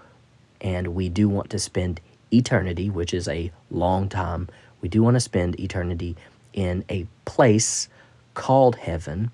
and 0.61 0.89
we 0.89 1.09
do 1.09 1.29
want 1.29 1.51
to 1.51 1.59
spend 1.59 2.01
eternity, 2.33 2.91
which 2.91 3.15
is 3.15 3.29
a 3.29 3.53
long 3.71 4.09
time. 4.09 4.49
We 4.81 4.89
do 4.89 5.03
want 5.03 5.15
to 5.15 5.21
spend 5.21 5.59
eternity 5.61 6.17
in 6.53 6.85
a 6.89 7.07
place 7.25 7.89
called 8.35 8.77
heaven, 8.77 9.31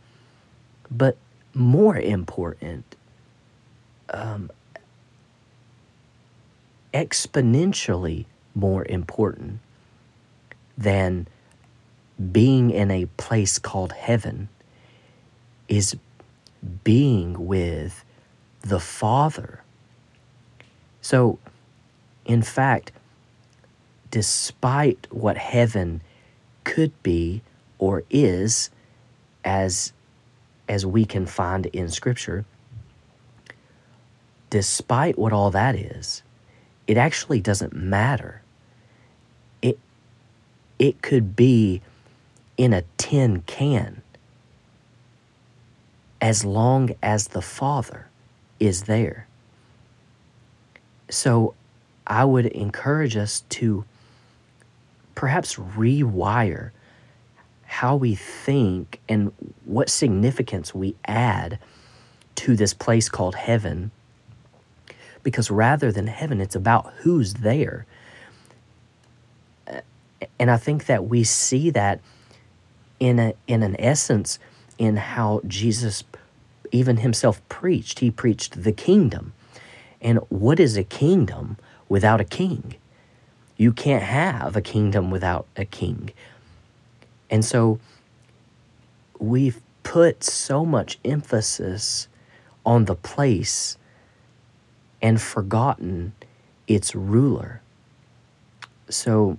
but 0.91 1.17
more 1.55 1.97
important, 1.97 2.97
um, 4.11 4.51
exponentially 6.93 8.27
more 8.55 8.85
important 8.89 9.61
than 10.77 11.27
being 12.33 12.71
in 12.71 12.91
a 12.91 13.07
place 13.17 13.59
called 13.59 13.93
heaven 13.93 14.49
is 15.69 15.97
being 16.83 17.47
with 17.47 18.05
the 18.63 18.81
Father. 18.81 19.63
So, 21.01 21.39
in 22.29 22.43
fact, 22.43 22.93
despite 24.13 25.09
what 25.11 25.37
heaven 25.37 26.01
could 26.63 26.93
be 27.03 27.43
or 27.79 28.05
is, 28.09 28.71
as 29.45 29.93
as 30.69 30.87
we 30.87 31.05
can 31.05 31.27
find 31.27 31.67
in 31.67 31.89
scripture 31.89 32.45
despite 34.51 35.19
what 35.19 35.33
all 35.33 35.51
that 35.51 35.75
is 35.75 36.23
it 36.89 36.97
actually 36.97 37.41
doesn't 37.41 37.75
matter. 37.75 38.43
It 39.61 39.79
it 40.79 41.03
could 41.03 41.37
be 41.37 41.83
in 42.57 42.73
a 42.73 42.83
tin 42.97 43.43
can 43.43 44.03
as 46.21 46.45
long 46.45 46.91
as 47.03 47.29
the 47.29 47.43
father 47.43 48.09
is 48.59 48.85
there. 48.85 49.29
So 51.11 51.55
i 52.09 52.25
would 52.25 52.47
encourage 52.47 53.17
us 53.17 53.43
to 53.49 53.85
perhaps 55.15 55.57
rewire 55.57 56.71
how 57.69 57.95
we 57.95 58.15
think 58.15 58.99
and 59.09 59.31
what 59.67 59.91
significance 59.91 60.75
we 60.75 60.97
add 61.05 61.59
to 62.35 62.57
this 62.57 62.73
place 62.73 63.09
called 63.09 63.35
heaven. 63.35 63.91
Because 65.23 65.51
rather 65.51 65.93
than 65.93 66.07
heaven, 66.07 66.41
it's 66.41 66.55
about 66.55 66.93
who's 66.99 67.35
there. 67.35 67.85
And 70.39 70.51
I 70.51 70.57
think 70.57 70.87
that 70.87 71.09
we 71.09 71.25
see 71.25 71.69
that 71.71 72.01
in, 72.99 73.19
a, 73.19 73.35
in 73.47 73.63
an 73.63 73.77
essence 73.79 74.39
in 74.79 74.97
how 74.97 75.43
Jesus 75.47 76.05
even 76.73 76.99
himself 76.99 77.47
preached. 77.49 77.99
He 77.99 78.11
preached 78.11 78.63
the 78.63 78.73
kingdom. 78.73 79.35
And 80.01 80.21
what 80.31 80.59
is 80.59 80.77
a 80.77 80.85
kingdom 80.85 81.59
without 81.89 82.21
a 82.21 82.25
king? 82.25 82.75
You 83.57 83.73
can't 83.73 84.03
have 84.03 84.57
a 84.57 84.63
kingdom 84.63 85.11
without 85.11 85.47
a 85.57 85.65
king. 85.65 86.11
And 87.31 87.45
so 87.45 87.81
we've 89.19 89.61
put 89.83 90.23
so 90.23 90.65
much 90.65 90.99
emphasis 91.05 92.09
on 92.65 92.85
the 92.85 92.95
place 92.95 93.77
and 95.01 95.21
forgotten 95.21 96.13
its 96.67 96.95
ruler. 96.95 97.63
So 98.89 99.39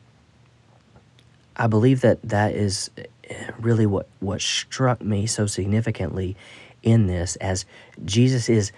I 1.55 1.67
believe 1.67 2.01
that 2.01 2.21
that 2.23 2.53
is 2.53 2.89
eh, 2.97 3.51
really 3.59 3.85
what, 3.85 4.07
what 4.19 4.41
struck 4.41 5.01
me 5.01 5.27
so 5.27 5.45
significantly 5.45 6.35
in 6.81 7.07
this 7.07 7.35
as 7.37 7.65
Jesus 8.05 8.49
is 8.49 8.71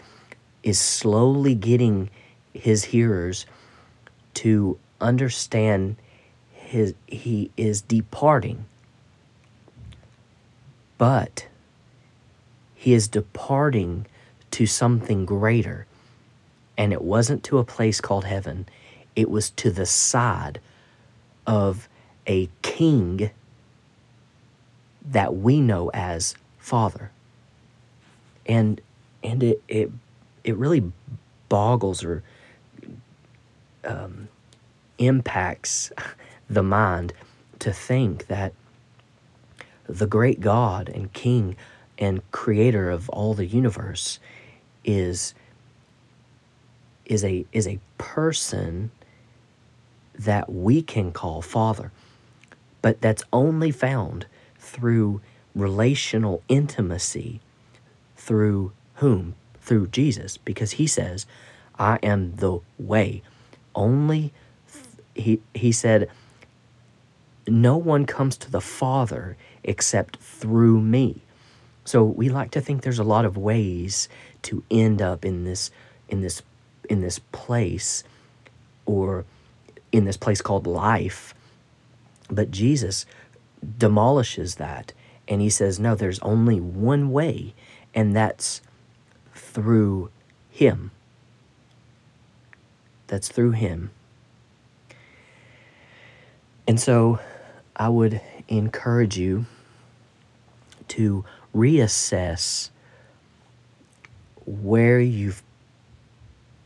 is 0.64 0.80
slowly 0.80 1.56
getting 1.56 2.10
his 2.54 2.84
hearers 2.84 3.46
to 4.36 4.78
understand 5.00 5.96
his 6.52 6.94
he 7.08 7.52
is 7.58 7.82
departing 7.82 8.66
but 11.02 11.48
he 12.76 12.94
is 12.94 13.08
departing 13.08 14.06
to 14.52 14.68
something 14.68 15.26
greater. 15.26 15.88
And 16.78 16.94
it 16.94 17.02
wasn't 17.02 17.44
to 17.46 17.58
a 17.58 17.64
place 17.64 18.00
called 18.00 18.26
heaven, 18.26 18.68
it 19.16 19.28
was 19.28 19.50
to 19.50 19.72
the 19.72 19.88
side 19.88 20.60
of 21.48 21.90
a 22.28 22.50
king 22.62 23.32
that 25.04 25.36
we 25.36 25.60
know 25.60 25.90
as 25.92 26.36
Father. 26.60 27.10
And 28.46 28.80
and 29.24 29.42
it 29.42 29.64
it 29.68 29.92
it 30.44 30.56
really 30.56 30.92
boggles 31.50 32.04
or 32.04 32.22
um, 33.86 34.28
impacts 34.98 35.92
the 36.50 36.64
mind 36.64 37.14
to 37.60 37.72
think 37.72 38.28
that 38.28 38.54
the 39.88 40.08
great 40.08 40.40
God 40.42 40.90
and 40.90 41.12
King 41.14 41.56
and 41.98 42.22
creator 42.32 42.90
of 42.90 43.10
all 43.10 43.34
the 43.34 43.46
universe 43.46 44.20
is 44.84 45.34
is 47.06 47.24
a 47.24 47.46
is 47.52 47.68
a 47.68 47.80
person 47.98 48.92
that 50.18 50.52
we 50.52 50.82
can 50.82 51.12
call 51.12 51.42
father 51.42 51.92
but 52.82 53.02
that's 53.02 53.24
only 53.32 53.72
found 53.72 54.26
through 54.58 55.22
relational 55.54 56.42
intimacy 56.48 57.40
through 58.16 58.72
whom? 58.96 59.36
Through 59.60 59.88
Jesus 59.88 60.38
because 60.38 60.72
he 60.74 60.88
says 60.88 61.26
I 61.78 62.00
am 62.02 62.36
the 62.38 62.60
way 62.80 63.22
only 63.76 64.34
he 65.16 65.42
he 65.54 65.72
said 65.72 66.10
no 67.48 67.78
one 67.78 68.06
comes 68.06 68.38
to 68.38 68.52
the 68.52 68.62
father 68.62 69.36
except 69.64 70.18
through 70.18 70.82
me. 70.82 71.22
So 71.86 72.04
we 72.04 72.30
like 72.30 72.52
to 72.52 72.62
think 72.62 72.82
there's 72.82 73.00
a 73.00 73.04
lot 73.04 73.26
of 73.26 73.38
ways 73.38 74.08
to 74.44 74.64
end 74.70 75.02
up 75.02 75.26
in 75.26 75.44
this 75.44 75.72
in 76.10 76.22
this 76.22 76.42
in 76.90 77.02
this 77.02 77.20
place 77.32 78.04
or 78.86 79.26
in 79.92 80.06
this 80.06 80.18
place 80.18 80.42
called 80.42 80.68
life. 80.68 81.34
But 82.30 82.52
Jesus 82.52 83.06
demolishes 83.78 84.56
that 84.56 84.94
and 85.28 85.42
he 85.42 85.50
says 85.50 85.80
no 85.80 85.96
there's 85.96 86.20
only 86.20 86.60
one 86.60 87.12
way 87.12 87.54
and 87.94 88.16
that's 88.16 88.62
through 89.34 90.10
him. 90.50 90.92
That's 93.12 93.28
through 93.28 93.52
him. 93.52 93.92
And 96.66 96.80
so 96.80 97.20
I 97.76 97.90
would 97.90 98.22
encourage 98.48 99.18
you 99.18 99.48
to 100.88 101.26
reassess 101.54 102.70
where 104.46 105.02
you've 105.02 105.44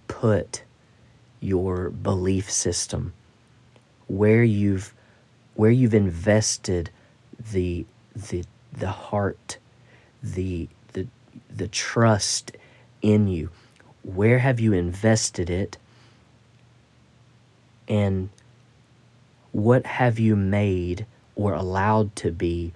put 0.08 0.62
your 1.40 1.90
belief 1.90 2.52
system 2.52 3.14
where 4.08 4.44
you've 4.44 4.94
where 5.56 5.72
you've 5.72 5.94
invested 5.94 6.92
the 7.52 7.86
the 8.16 8.44
the 8.72 8.92
heart, 8.92 9.58
the 10.22 10.68
the 10.94 11.08
the 11.50 11.68
trust 11.68 12.52
in 13.02 13.28
you. 13.28 13.50
Where 14.04 14.40
have 14.40 14.60
you 14.60 14.74
invested 14.74 15.50
it? 15.50 15.78
And 17.88 18.30
what 19.52 19.86
have 19.86 20.20
you 20.20 20.36
made 20.36 21.06
or 21.36 21.54
allowed 21.54 22.16
to 22.18 22.32
be 22.32 22.74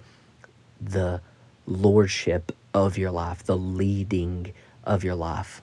the 0.80 1.20
lordship 1.66 2.52
of 2.72 2.96
your 2.96 3.10
life, 3.10 3.42
the 3.44 3.56
leading 3.56 4.52
of 4.84 5.04
your 5.04 5.14
life? 5.14 5.62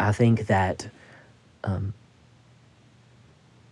I 0.00 0.12
think 0.12 0.46
that 0.46 0.88
um, 1.64 1.94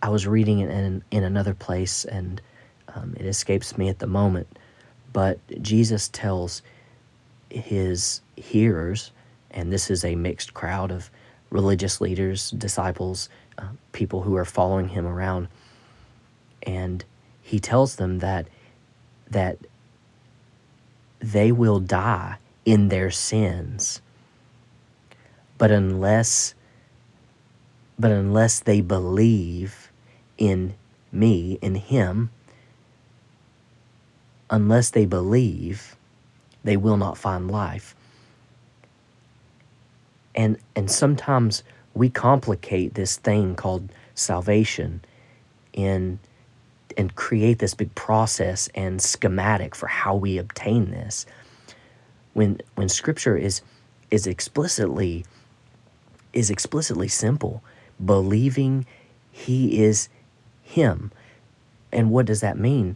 I 0.01 0.09
was 0.09 0.27
reading 0.27 0.59
it 0.59 0.69
in, 0.69 1.03
in 1.11 1.23
another 1.23 1.53
place 1.53 2.05
and 2.05 2.41
um, 2.93 3.15
it 3.17 3.25
escapes 3.25 3.77
me 3.77 3.89
at 3.89 3.99
the 3.99 4.07
moment, 4.07 4.47
but 5.13 5.39
Jesus 5.61 6.09
tells 6.09 6.61
his 7.49 8.21
hearers, 8.35 9.11
and 9.51 9.71
this 9.71 9.89
is 9.89 10.03
a 10.03 10.15
mixed 10.15 10.53
crowd 10.53 10.91
of 10.91 11.09
religious 11.49 12.01
leaders, 12.01 12.51
disciples, 12.51 13.29
uh, 13.57 13.67
people 13.91 14.21
who 14.21 14.35
are 14.35 14.45
following 14.45 14.89
him 14.89 15.05
around, 15.05 15.47
and 16.63 17.03
he 17.41 17.59
tells 17.59 17.95
them 17.95 18.19
that 18.19 18.47
that 19.29 19.57
they 21.19 21.51
will 21.51 21.79
die 21.79 22.37
in 22.65 22.89
their 22.89 23.11
sins 23.11 24.01
but 25.57 25.71
unless 25.71 26.53
but 27.99 28.11
unless 28.11 28.59
they 28.59 28.79
believe 28.79 29.91
in 30.37 30.75
me, 31.11 31.57
in 31.63 31.73
him, 31.73 32.29
unless 34.51 34.91
they 34.91 35.07
believe, 35.07 35.95
they 36.63 36.77
will 36.77 36.97
not 36.97 37.17
find 37.17 37.49
life. 37.49 37.95
And 40.37 40.57
and 40.75 40.89
sometimes 40.89 41.63
we 41.93 42.09
complicate 42.09 42.93
this 42.93 43.17
thing 43.17 43.55
called 43.55 43.89
salvation 44.13 45.01
in 45.73 46.19
and 46.95 47.15
create 47.15 47.59
this 47.59 47.73
big 47.73 47.93
process 47.95 48.69
and 48.73 49.01
schematic 49.01 49.75
for 49.75 49.87
how 49.87 50.15
we 50.15 50.37
obtain 50.37 50.91
this. 50.91 51.25
When 52.33 52.61
when 52.75 52.87
scripture 52.87 53.35
is 53.35 53.61
is 54.11 54.27
explicitly 54.27 55.25
is 56.33 56.49
explicitly 56.49 57.07
simple 57.07 57.63
believing 58.03 58.85
he 59.31 59.83
is 59.83 60.07
him. 60.61 61.11
And 61.91 62.11
what 62.11 62.27
does 62.27 62.41
that 62.41 62.59
mean? 62.59 62.95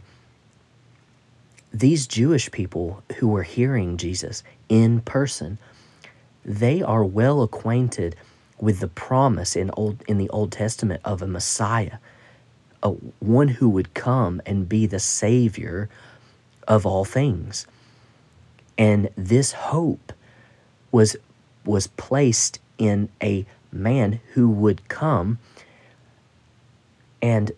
These 1.72 2.06
Jewish 2.06 2.50
people 2.52 3.02
who 3.16 3.28
were 3.28 3.42
hearing 3.42 3.96
Jesus 3.96 4.44
in 4.68 5.00
person, 5.00 5.58
they 6.44 6.82
are 6.82 7.04
well 7.04 7.42
acquainted 7.42 8.16
with 8.58 8.80
the 8.80 8.88
promise 8.88 9.56
in 9.56 9.70
old 9.76 10.02
in 10.06 10.18
the 10.18 10.28
Old 10.30 10.52
Testament 10.52 11.00
of 11.04 11.22
a 11.22 11.26
Messiah, 11.26 11.98
a 12.82 12.90
one 13.20 13.48
who 13.48 13.68
would 13.68 13.94
come 13.94 14.40
and 14.46 14.68
be 14.68 14.86
the 14.86 15.00
savior 15.00 15.88
of 16.68 16.86
all 16.86 17.04
things. 17.04 17.66
And 18.78 19.08
this 19.16 19.52
hope 19.52 20.12
was 20.90 21.16
was 21.64 21.86
placed 21.86 22.60
in 22.78 23.08
a 23.22 23.46
man 23.72 24.20
who 24.34 24.48
would 24.48 24.88
come 24.88 25.38
and 27.22 27.52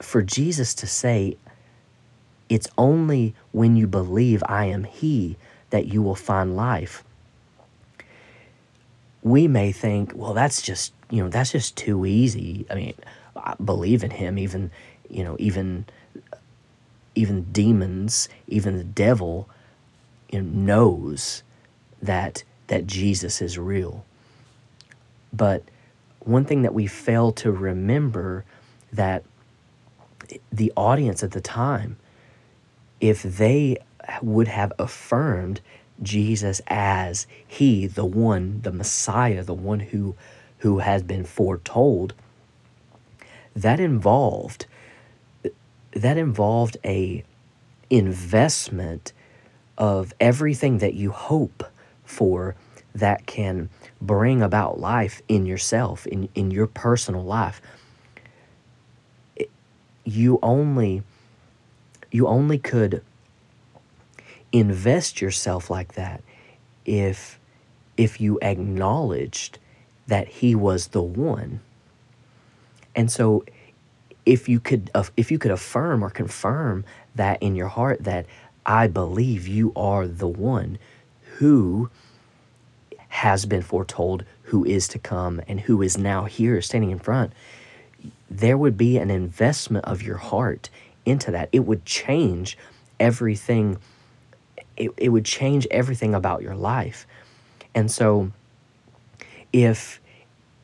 for 0.00 0.22
Jesus 0.22 0.74
to 0.74 0.86
say, 0.86 1.36
it's 2.48 2.68
only 2.78 3.34
when 3.52 3.76
you 3.76 3.86
believe 3.86 4.42
I 4.46 4.64
am 4.66 4.84
He 4.84 5.36
that 5.70 5.86
you 5.86 6.02
will 6.02 6.14
find 6.14 6.56
life. 6.56 7.04
We 9.22 9.48
may 9.48 9.72
think, 9.72 10.12
well, 10.14 10.34
that's 10.34 10.62
just, 10.62 10.92
you 11.10 11.22
know, 11.22 11.28
that's 11.28 11.52
just 11.52 11.76
too 11.76 12.06
easy. 12.06 12.66
I 12.70 12.74
mean, 12.74 12.94
I 13.36 13.54
believe 13.62 14.04
in 14.04 14.10
Him, 14.10 14.38
even, 14.38 14.70
you 15.08 15.24
know, 15.24 15.36
even, 15.38 15.86
even 17.14 17.44
demons, 17.52 18.28
even 18.46 18.76
the 18.76 18.84
devil, 18.84 19.48
you 20.30 20.42
know, 20.42 20.48
knows 20.48 21.42
that 22.00 22.44
that 22.68 22.86
Jesus 22.86 23.42
is 23.42 23.58
real. 23.58 24.04
But 25.32 25.62
one 26.20 26.44
thing 26.44 26.62
that 26.62 26.74
we 26.74 26.86
fail 26.86 27.32
to 27.32 27.50
remember 27.50 28.44
that 28.92 29.24
the 30.52 30.72
audience 30.76 31.22
at 31.22 31.32
the 31.32 31.40
time, 31.40 31.96
if 33.00 33.22
they 33.22 33.78
would 34.22 34.48
have 34.48 34.72
affirmed 34.78 35.60
Jesus 36.02 36.60
as 36.68 37.26
he, 37.46 37.86
the 37.86 38.04
one, 38.04 38.60
the 38.62 38.72
Messiah, 38.72 39.42
the 39.42 39.54
one 39.54 39.80
who 39.80 40.14
who 40.58 40.80
has 40.80 41.02
been 41.04 41.24
foretold, 41.24 42.14
that 43.54 43.80
involved 43.80 44.66
that 45.92 46.16
involved 46.16 46.76
a 46.84 47.24
investment 47.90 49.12
of 49.76 50.12
everything 50.20 50.78
that 50.78 50.94
you 50.94 51.10
hope 51.10 51.64
for 52.04 52.54
that 52.94 53.26
can 53.26 53.70
bring 54.00 54.42
about 54.42 54.80
life 54.80 55.22
in 55.28 55.46
yourself, 55.46 56.06
in, 56.06 56.28
in 56.34 56.50
your 56.50 56.66
personal 56.66 57.22
life. 57.22 57.60
You 60.04 60.38
only 60.42 61.02
you 62.10 62.26
only 62.26 62.58
could 62.58 63.02
invest 64.52 65.20
yourself 65.20 65.70
like 65.70 65.94
that 65.94 66.22
if 66.84 67.38
if 67.96 68.20
you 68.20 68.38
acknowledged 68.40 69.58
that 70.06 70.28
he 70.28 70.54
was 70.54 70.88
the 70.88 71.02
one. 71.02 71.60
And 72.94 73.10
so 73.10 73.44
if 74.24 74.48
you 74.48 74.60
could 74.60 74.90
if 75.16 75.30
you 75.30 75.38
could 75.38 75.50
affirm 75.50 76.02
or 76.02 76.10
confirm 76.10 76.84
that 77.14 77.42
in 77.42 77.56
your 77.56 77.68
heart 77.68 78.04
that 78.04 78.26
I 78.64 78.86
believe 78.86 79.46
you 79.48 79.72
are 79.74 80.06
the 80.06 80.28
one 80.28 80.78
who 81.36 81.90
has 83.08 83.46
been 83.46 83.62
foretold, 83.62 84.24
who 84.42 84.64
is 84.64 84.86
to 84.88 84.98
come, 84.98 85.40
and 85.48 85.60
who 85.60 85.82
is 85.82 85.96
now 85.96 86.24
here 86.24 86.60
standing 86.60 86.90
in 86.90 86.98
front, 86.98 87.32
there 88.30 88.58
would 88.58 88.76
be 88.76 88.98
an 88.98 89.10
investment 89.10 89.84
of 89.86 90.02
your 90.02 90.18
heart 90.18 90.68
into 91.04 91.30
that. 91.30 91.48
It 91.52 91.60
would 91.60 91.84
change 91.84 92.58
everything. 93.00 93.78
It, 94.78 94.92
it 94.96 95.08
would 95.10 95.24
change 95.24 95.66
everything 95.70 96.14
about 96.14 96.42
your 96.42 96.54
life. 96.54 97.06
And 97.74 97.90
so 97.90 98.32
if 99.52 100.00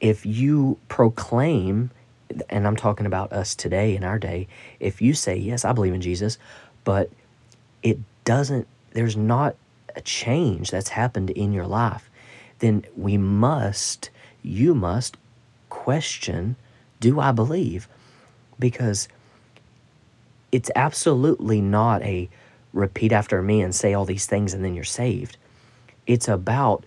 if 0.00 0.26
you 0.26 0.78
proclaim 0.88 1.90
and 2.50 2.66
I'm 2.66 2.76
talking 2.76 3.06
about 3.06 3.32
us 3.32 3.54
today 3.54 3.94
in 3.94 4.04
our 4.04 4.18
day, 4.18 4.48
if 4.80 5.00
you 5.00 5.14
say, 5.14 5.36
Yes, 5.36 5.64
I 5.64 5.72
believe 5.72 5.94
in 5.94 6.00
Jesus, 6.00 6.38
but 6.84 7.10
it 7.82 7.98
doesn't, 8.24 8.66
there's 8.92 9.16
not 9.16 9.56
a 9.94 10.00
change 10.00 10.70
that's 10.70 10.88
happened 10.88 11.30
in 11.30 11.52
your 11.52 11.66
life, 11.66 12.10
then 12.58 12.84
we 12.96 13.16
must, 13.16 14.10
you 14.42 14.74
must 14.74 15.16
question 15.68 16.56
do 17.00 17.20
I 17.20 17.32
believe? 17.32 17.86
Because 18.58 19.08
it's 20.50 20.70
absolutely 20.74 21.60
not 21.60 22.02
a 22.02 22.30
repeat 22.74 23.12
after 23.12 23.40
me 23.40 23.62
and 23.62 23.74
say 23.74 23.94
all 23.94 24.04
these 24.04 24.26
things 24.26 24.52
and 24.52 24.62
then 24.62 24.74
you're 24.74 24.84
saved. 24.84 25.38
It's 26.06 26.28
about 26.28 26.84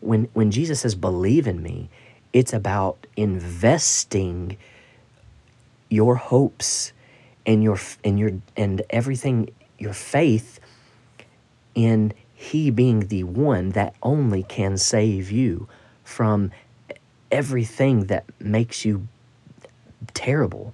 when 0.00 0.28
when 0.32 0.50
Jesus 0.50 0.80
says 0.80 0.94
believe 0.94 1.46
in 1.46 1.62
me, 1.62 1.90
it's 2.32 2.52
about 2.52 3.06
investing 3.16 4.56
your 5.90 6.14
hopes 6.14 6.92
and 7.44 7.62
your 7.62 7.78
and 8.04 8.18
your 8.18 8.30
and 8.56 8.82
everything 8.88 9.50
your 9.78 9.92
faith 9.92 10.60
in 11.74 12.12
he 12.34 12.70
being 12.70 13.08
the 13.08 13.24
one 13.24 13.70
that 13.70 13.94
only 14.02 14.42
can 14.42 14.76
save 14.76 15.30
you 15.30 15.68
from 16.04 16.50
everything 17.30 18.06
that 18.06 18.24
makes 18.38 18.84
you 18.84 19.08
terrible. 20.14 20.72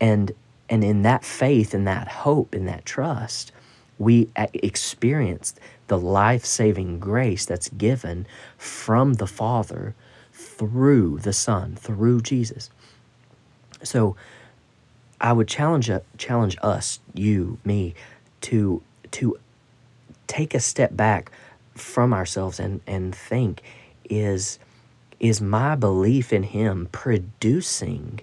And 0.00 0.32
and 0.68 0.82
in 0.84 1.02
that 1.02 1.24
faith 1.24 1.74
in 1.74 1.84
that 1.84 2.08
hope 2.08 2.54
in 2.54 2.66
that 2.66 2.84
trust, 2.84 3.52
we 3.98 4.28
experience 4.36 5.54
the 5.88 5.98
life-saving 5.98 6.98
grace 6.98 7.46
that's 7.46 7.68
given 7.70 8.26
from 8.58 9.14
the 9.14 9.26
Father 9.26 9.94
through 10.32 11.18
the 11.20 11.32
Son, 11.32 11.76
through 11.76 12.20
Jesus. 12.20 12.70
So 13.82 14.16
I 15.20 15.32
would 15.32 15.48
challenge 15.48 15.90
challenge 16.18 16.56
us, 16.62 17.00
you, 17.14 17.58
me, 17.64 17.94
to 18.42 18.82
to 19.12 19.38
take 20.26 20.54
a 20.54 20.60
step 20.60 20.96
back 20.96 21.30
from 21.74 22.12
ourselves 22.12 22.58
and, 22.58 22.80
and 22.86 23.14
think 23.14 23.62
is 24.10 24.58
is 25.18 25.40
my 25.40 25.74
belief 25.74 26.32
in 26.32 26.42
Him 26.42 26.88
producing 26.92 28.20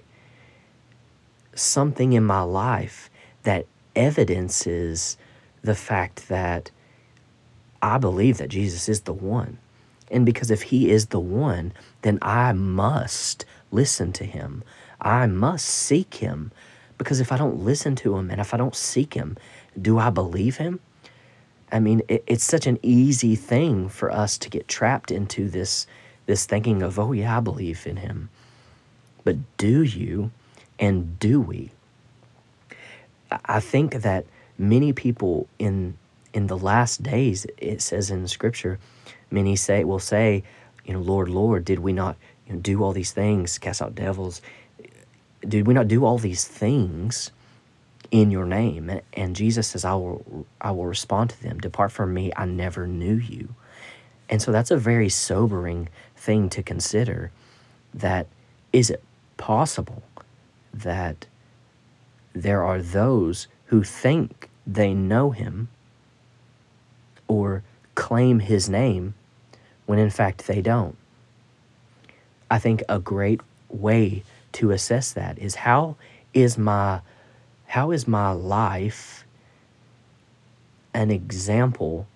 something 1.54 2.12
in 2.12 2.24
my 2.24 2.42
life 2.42 3.10
that 3.42 3.66
evidences 3.94 5.16
the 5.62 5.74
fact 5.74 6.28
that 6.28 6.70
I 7.82 7.98
believe 7.98 8.38
that 8.38 8.48
Jesus 8.48 8.88
is 8.88 9.02
the 9.02 9.12
one. 9.12 9.58
And 10.10 10.26
because 10.26 10.50
if 10.50 10.62
He 10.62 10.90
is 10.90 11.06
the 11.06 11.20
one, 11.20 11.72
then 12.02 12.18
I 12.22 12.52
must 12.52 13.44
listen 13.70 14.12
to 14.14 14.24
Him. 14.24 14.62
I 15.00 15.26
must 15.26 15.66
seek 15.66 16.14
Him. 16.14 16.52
Because 16.98 17.20
if 17.20 17.32
I 17.32 17.36
don't 17.36 17.64
listen 17.64 17.96
to 17.96 18.16
Him 18.16 18.30
and 18.30 18.40
if 18.40 18.54
I 18.54 18.56
don't 18.56 18.76
seek 18.76 19.14
Him, 19.14 19.36
do 19.80 19.98
I 19.98 20.10
believe 20.10 20.56
Him? 20.56 20.80
I 21.72 21.80
mean, 21.80 22.02
it, 22.08 22.22
it's 22.26 22.44
such 22.44 22.66
an 22.66 22.78
easy 22.82 23.34
thing 23.34 23.88
for 23.88 24.10
us 24.10 24.38
to 24.38 24.48
get 24.48 24.68
trapped 24.68 25.10
into 25.10 25.48
this 25.48 25.86
this 26.26 26.46
thinking 26.46 26.82
of, 26.82 26.98
oh 26.98 27.12
yeah, 27.12 27.36
I 27.36 27.40
believe 27.40 27.86
in 27.86 27.96
him. 27.96 28.30
But 29.24 29.36
do 29.58 29.82
you 29.82 30.30
and 30.78 31.18
do 31.18 31.40
we? 31.40 31.70
I 33.44 33.60
think 33.60 34.02
that 34.02 34.26
many 34.58 34.92
people 34.92 35.48
in 35.58 35.96
in 36.32 36.48
the 36.48 36.58
last 36.58 37.02
days, 37.02 37.46
it 37.58 37.80
says 37.80 38.10
in 38.10 38.26
scripture, 38.26 38.80
many 39.30 39.54
say 39.54 39.84
will 39.84 40.00
say, 40.00 40.42
you 40.84 40.92
know, 40.92 41.00
Lord, 41.00 41.28
Lord, 41.28 41.64
did 41.64 41.78
we 41.78 41.92
not 41.92 42.16
you 42.46 42.54
know, 42.54 42.60
do 42.60 42.82
all 42.82 42.92
these 42.92 43.12
things, 43.12 43.56
cast 43.58 43.80
out 43.80 43.94
devils? 43.94 44.42
Did 45.46 45.66
we 45.66 45.74
not 45.74 45.86
do 45.86 46.04
all 46.04 46.18
these 46.18 46.44
things 46.44 47.30
in 48.10 48.30
your 48.30 48.46
name? 48.46 49.00
And 49.12 49.36
Jesus 49.36 49.68
says, 49.68 49.84
I 49.84 49.94
will 49.94 50.46
I 50.60 50.72
will 50.72 50.86
respond 50.86 51.30
to 51.30 51.42
them. 51.42 51.58
Depart 51.60 51.92
from 51.92 52.12
me, 52.12 52.32
I 52.36 52.46
never 52.46 52.86
knew 52.86 53.14
you. 53.14 53.54
And 54.28 54.40
so 54.42 54.52
that's 54.52 54.70
a 54.70 54.76
very 54.76 55.08
sobering 55.08 55.88
thing 56.16 56.48
to 56.50 56.62
consider 56.62 57.30
that 57.92 58.26
is 58.72 58.90
it 58.90 59.02
possible 59.36 60.02
that 60.82 61.26
there 62.32 62.62
are 62.62 62.82
those 62.82 63.46
who 63.66 63.82
think 63.82 64.48
they 64.66 64.92
know 64.92 65.30
him 65.30 65.68
or 67.28 67.62
claim 67.94 68.40
his 68.40 68.68
name 68.68 69.14
when 69.86 69.98
in 69.98 70.10
fact 70.10 70.46
they 70.46 70.60
don't. 70.60 70.96
I 72.50 72.58
think 72.58 72.82
a 72.88 72.98
great 72.98 73.40
way 73.68 74.22
to 74.52 74.70
assess 74.70 75.12
that 75.12 75.38
is 75.38 75.54
how 75.56 75.96
is 76.32 76.58
my 76.58 77.00
how 77.66 77.90
is 77.90 78.06
my 78.06 78.30
life 78.30 79.24
an 80.92 81.10
example 81.10 82.06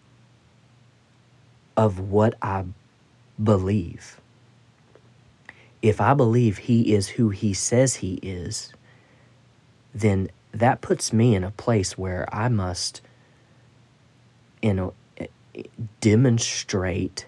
of 1.76 1.98
what 1.98 2.34
I 2.40 2.64
believe. 3.42 4.17
If 5.80 6.00
I 6.00 6.14
believe 6.14 6.58
he 6.58 6.94
is 6.94 7.08
who 7.08 7.30
he 7.30 7.54
says 7.54 7.96
he 7.96 8.14
is, 8.22 8.72
then 9.94 10.30
that 10.52 10.80
puts 10.80 11.12
me 11.12 11.34
in 11.34 11.44
a 11.44 11.50
place 11.52 11.96
where 11.96 12.26
I 12.34 12.48
must 12.48 13.00
you 14.62 14.74
know 14.74 14.94
demonstrate 16.00 17.26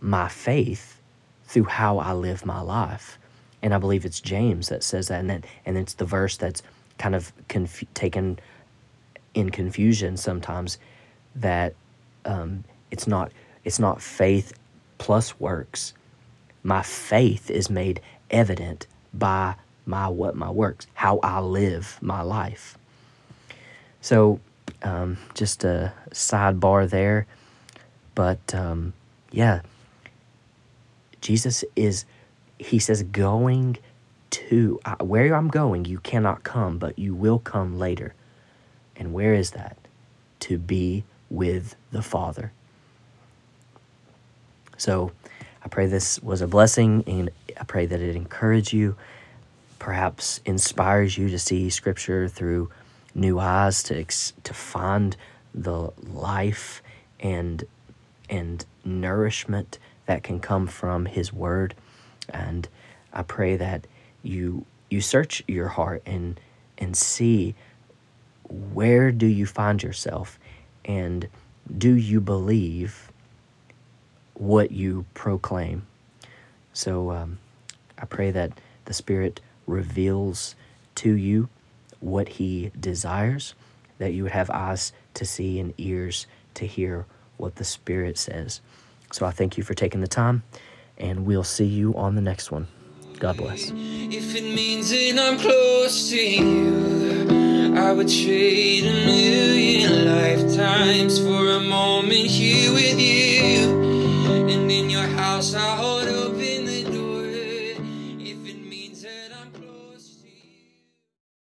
my 0.00 0.28
faith 0.28 1.00
through 1.44 1.64
how 1.64 1.98
I 1.98 2.12
live 2.12 2.44
my 2.44 2.60
life. 2.60 3.18
And 3.62 3.74
I 3.74 3.78
believe 3.78 4.04
it's 4.04 4.20
James 4.20 4.68
that 4.68 4.82
says 4.82 5.08
that 5.08 5.20
and 5.20 5.30
that 5.30 5.44
and 5.66 5.76
it's 5.76 5.94
the 5.94 6.04
verse 6.04 6.36
that's 6.36 6.62
kind 6.98 7.14
of 7.14 7.32
conf- 7.48 7.84
taken 7.94 8.38
in 9.34 9.50
confusion 9.50 10.16
sometimes 10.16 10.78
that 11.34 11.74
um, 12.24 12.64
it's 12.90 13.06
not 13.06 13.32
it's 13.64 13.78
not 13.78 14.00
faith 14.00 14.52
plus 14.98 15.38
works. 15.40 15.94
My 16.68 16.82
faith 16.82 17.50
is 17.50 17.70
made 17.70 18.02
evident 18.30 18.86
by 19.14 19.54
my 19.86 20.06
what 20.08 20.36
my 20.36 20.50
works, 20.50 20.86
how 20.92 21.18
I 21.22 21.40
live 21.40 21.96
my 22.02 22.20
life. 22.20 22.76
So, 24.02 24.38
um, 24.82 25.16
just 25.32 25.64
a 25.64 25.94
sidebar 26.10 26.86
there, 26.90 27.26
but 28.14 28.54
um, 28.54 28.92
yeah, 29.30 29.62
Jesus 31.22 31.64
is. 31.74 32.04
He 32.58 32.78
says, 32.78 33.02
going 33.02 33.78
to 34.28 34.78
where 35.00 35.34
I'm 35.34 35.48
going, 35.48 35.86
you 35.86 36.00
cannot 36.00 36.42
come, 36.42 36.76
but 36.76 36.98
you 36.98 37.14
will 37.14 37.38
come 37.38 37.78
later. 37.78 38.12
And 38.94 39.14
where 39.14 39.32
is 39.32 39.52
that? 39.52 39.78
To 40.40 40.58
be 40.58 41.04
with 41.30 41.76
the 41.92 42.02
Father. 42.02 42.52
So 44.76 45.12
I 45.68 45.70
pray 45.70 45.84
this 45.84 46.18
was 46.22 46.40
a 46.40 46.46
blessing 46.46 47.04
and 47.06 47.28
I 47.60 47.64
pray 47.64 47.84
that 47.84 48.00
it 48.00 48.16
encouraged 48.16 48.72
you, 48.72 48.96
perhaps 49.78 50.40
inspires 50.46 51.18
you 51.18 51.28
to 51.28 51.38
see 51.38 51.68
Scripture 51.68 52.26
through 52.26 52.70
new 53.14 53.38
eyes, 53.38 53.82
to, 53.82 54.02
to 54.04 54.54
find 54.54 55.14
the 55.52 55.92
life 56.10 56.82
and, 57.20 57.64
and 58.30 58.64
nourishment 58.82 59.78
that 60.06 60.22
can 60.22 60.40
come 60.40 60.68
from 60.68 61.04
His 61.04 61.34
Word. 61.34 61.74
And 62.30 62.66
I 63.12 63.20
pray 63.20 63.58
that 63.58 63.86
you 64.22 64.64
you 64.88 65.02
search 65.02 65.44
your 65.46 65.68
heart 65.68 66.02
and 66.06 66.40
and 66.78 66.96
see 66.96 67.54
where 68.48 69.12
do 69.12 69.26
you 69.26 69.44
find 69.44 69.82
yourself 69.82 70.38
and 70.86 71.28
do 71.76 71.94
you 71.94 72.22
believe 72.22 73.12
what 74.38 74.70
you 74.70 75.04
proclaim. 75.14 75.82
So 76.72 77.10
um, 77.10 77.38
I 77.98 78.06
pray 78.06 78.30
that 78.30 78.52
the 78.84 78.94
Spirit 78.94 79.40
reveals 79.66 80.54
to 80.96 81.12
you 81.12 81.48
what 82.00 82.28
He 82.28 82.70
desires, 82.78 83.54
that 83.98 84.12
you 84.12 84.22
would 84.22 84.32
have 84.32 84.48
eyes 84.50 84.92
to 85.14 85.24
see 85.24 85.58
and 85.58 85.74
ears 85.76 86.26
to 86.54 86.66
hear 86.66 87.04
what 87.36 87.56
the 87.56 87.64
Spirit 87.64 88.16
says. 88.16 88.60
So 89.12 89.26
I 89.26 89.30
thank 89.30 89.58
you 89.58 89.64
for 89.64 89.74
taking 89.74 90.00
the 90.00 90.08
time, 90.08 90.42
and 90.96 91.26
we'll 91.26 91.44
see 91.44 91.66
you 91.66 91.94
on 91.96 92.14
the 92.14 92.20
next 92.20 92.52
one. 92.52 92.68
God 93.18 93.36
bless. 93.36 93.72
If 93.74 94.36
it 94.36 94.54
means 94.54 94.90
that 94.90 95.18
I'm 95.18 95.38
close 95.38 96.10
to 96.10 96.16
you, 96.16 97.74
I 97.76 97.92
would 97.92 98.08
trade 98.08 98.84
a 98.84 99.06
million 99.06 100.06
lifetimes 100.06 101.18
for 101.18 101.50
a 101.50 101.60
moment 101.60 102.26
here 102.26 102.72
with 102.72 103.00
you. 103.00 103.27
nossa 105.38 105.87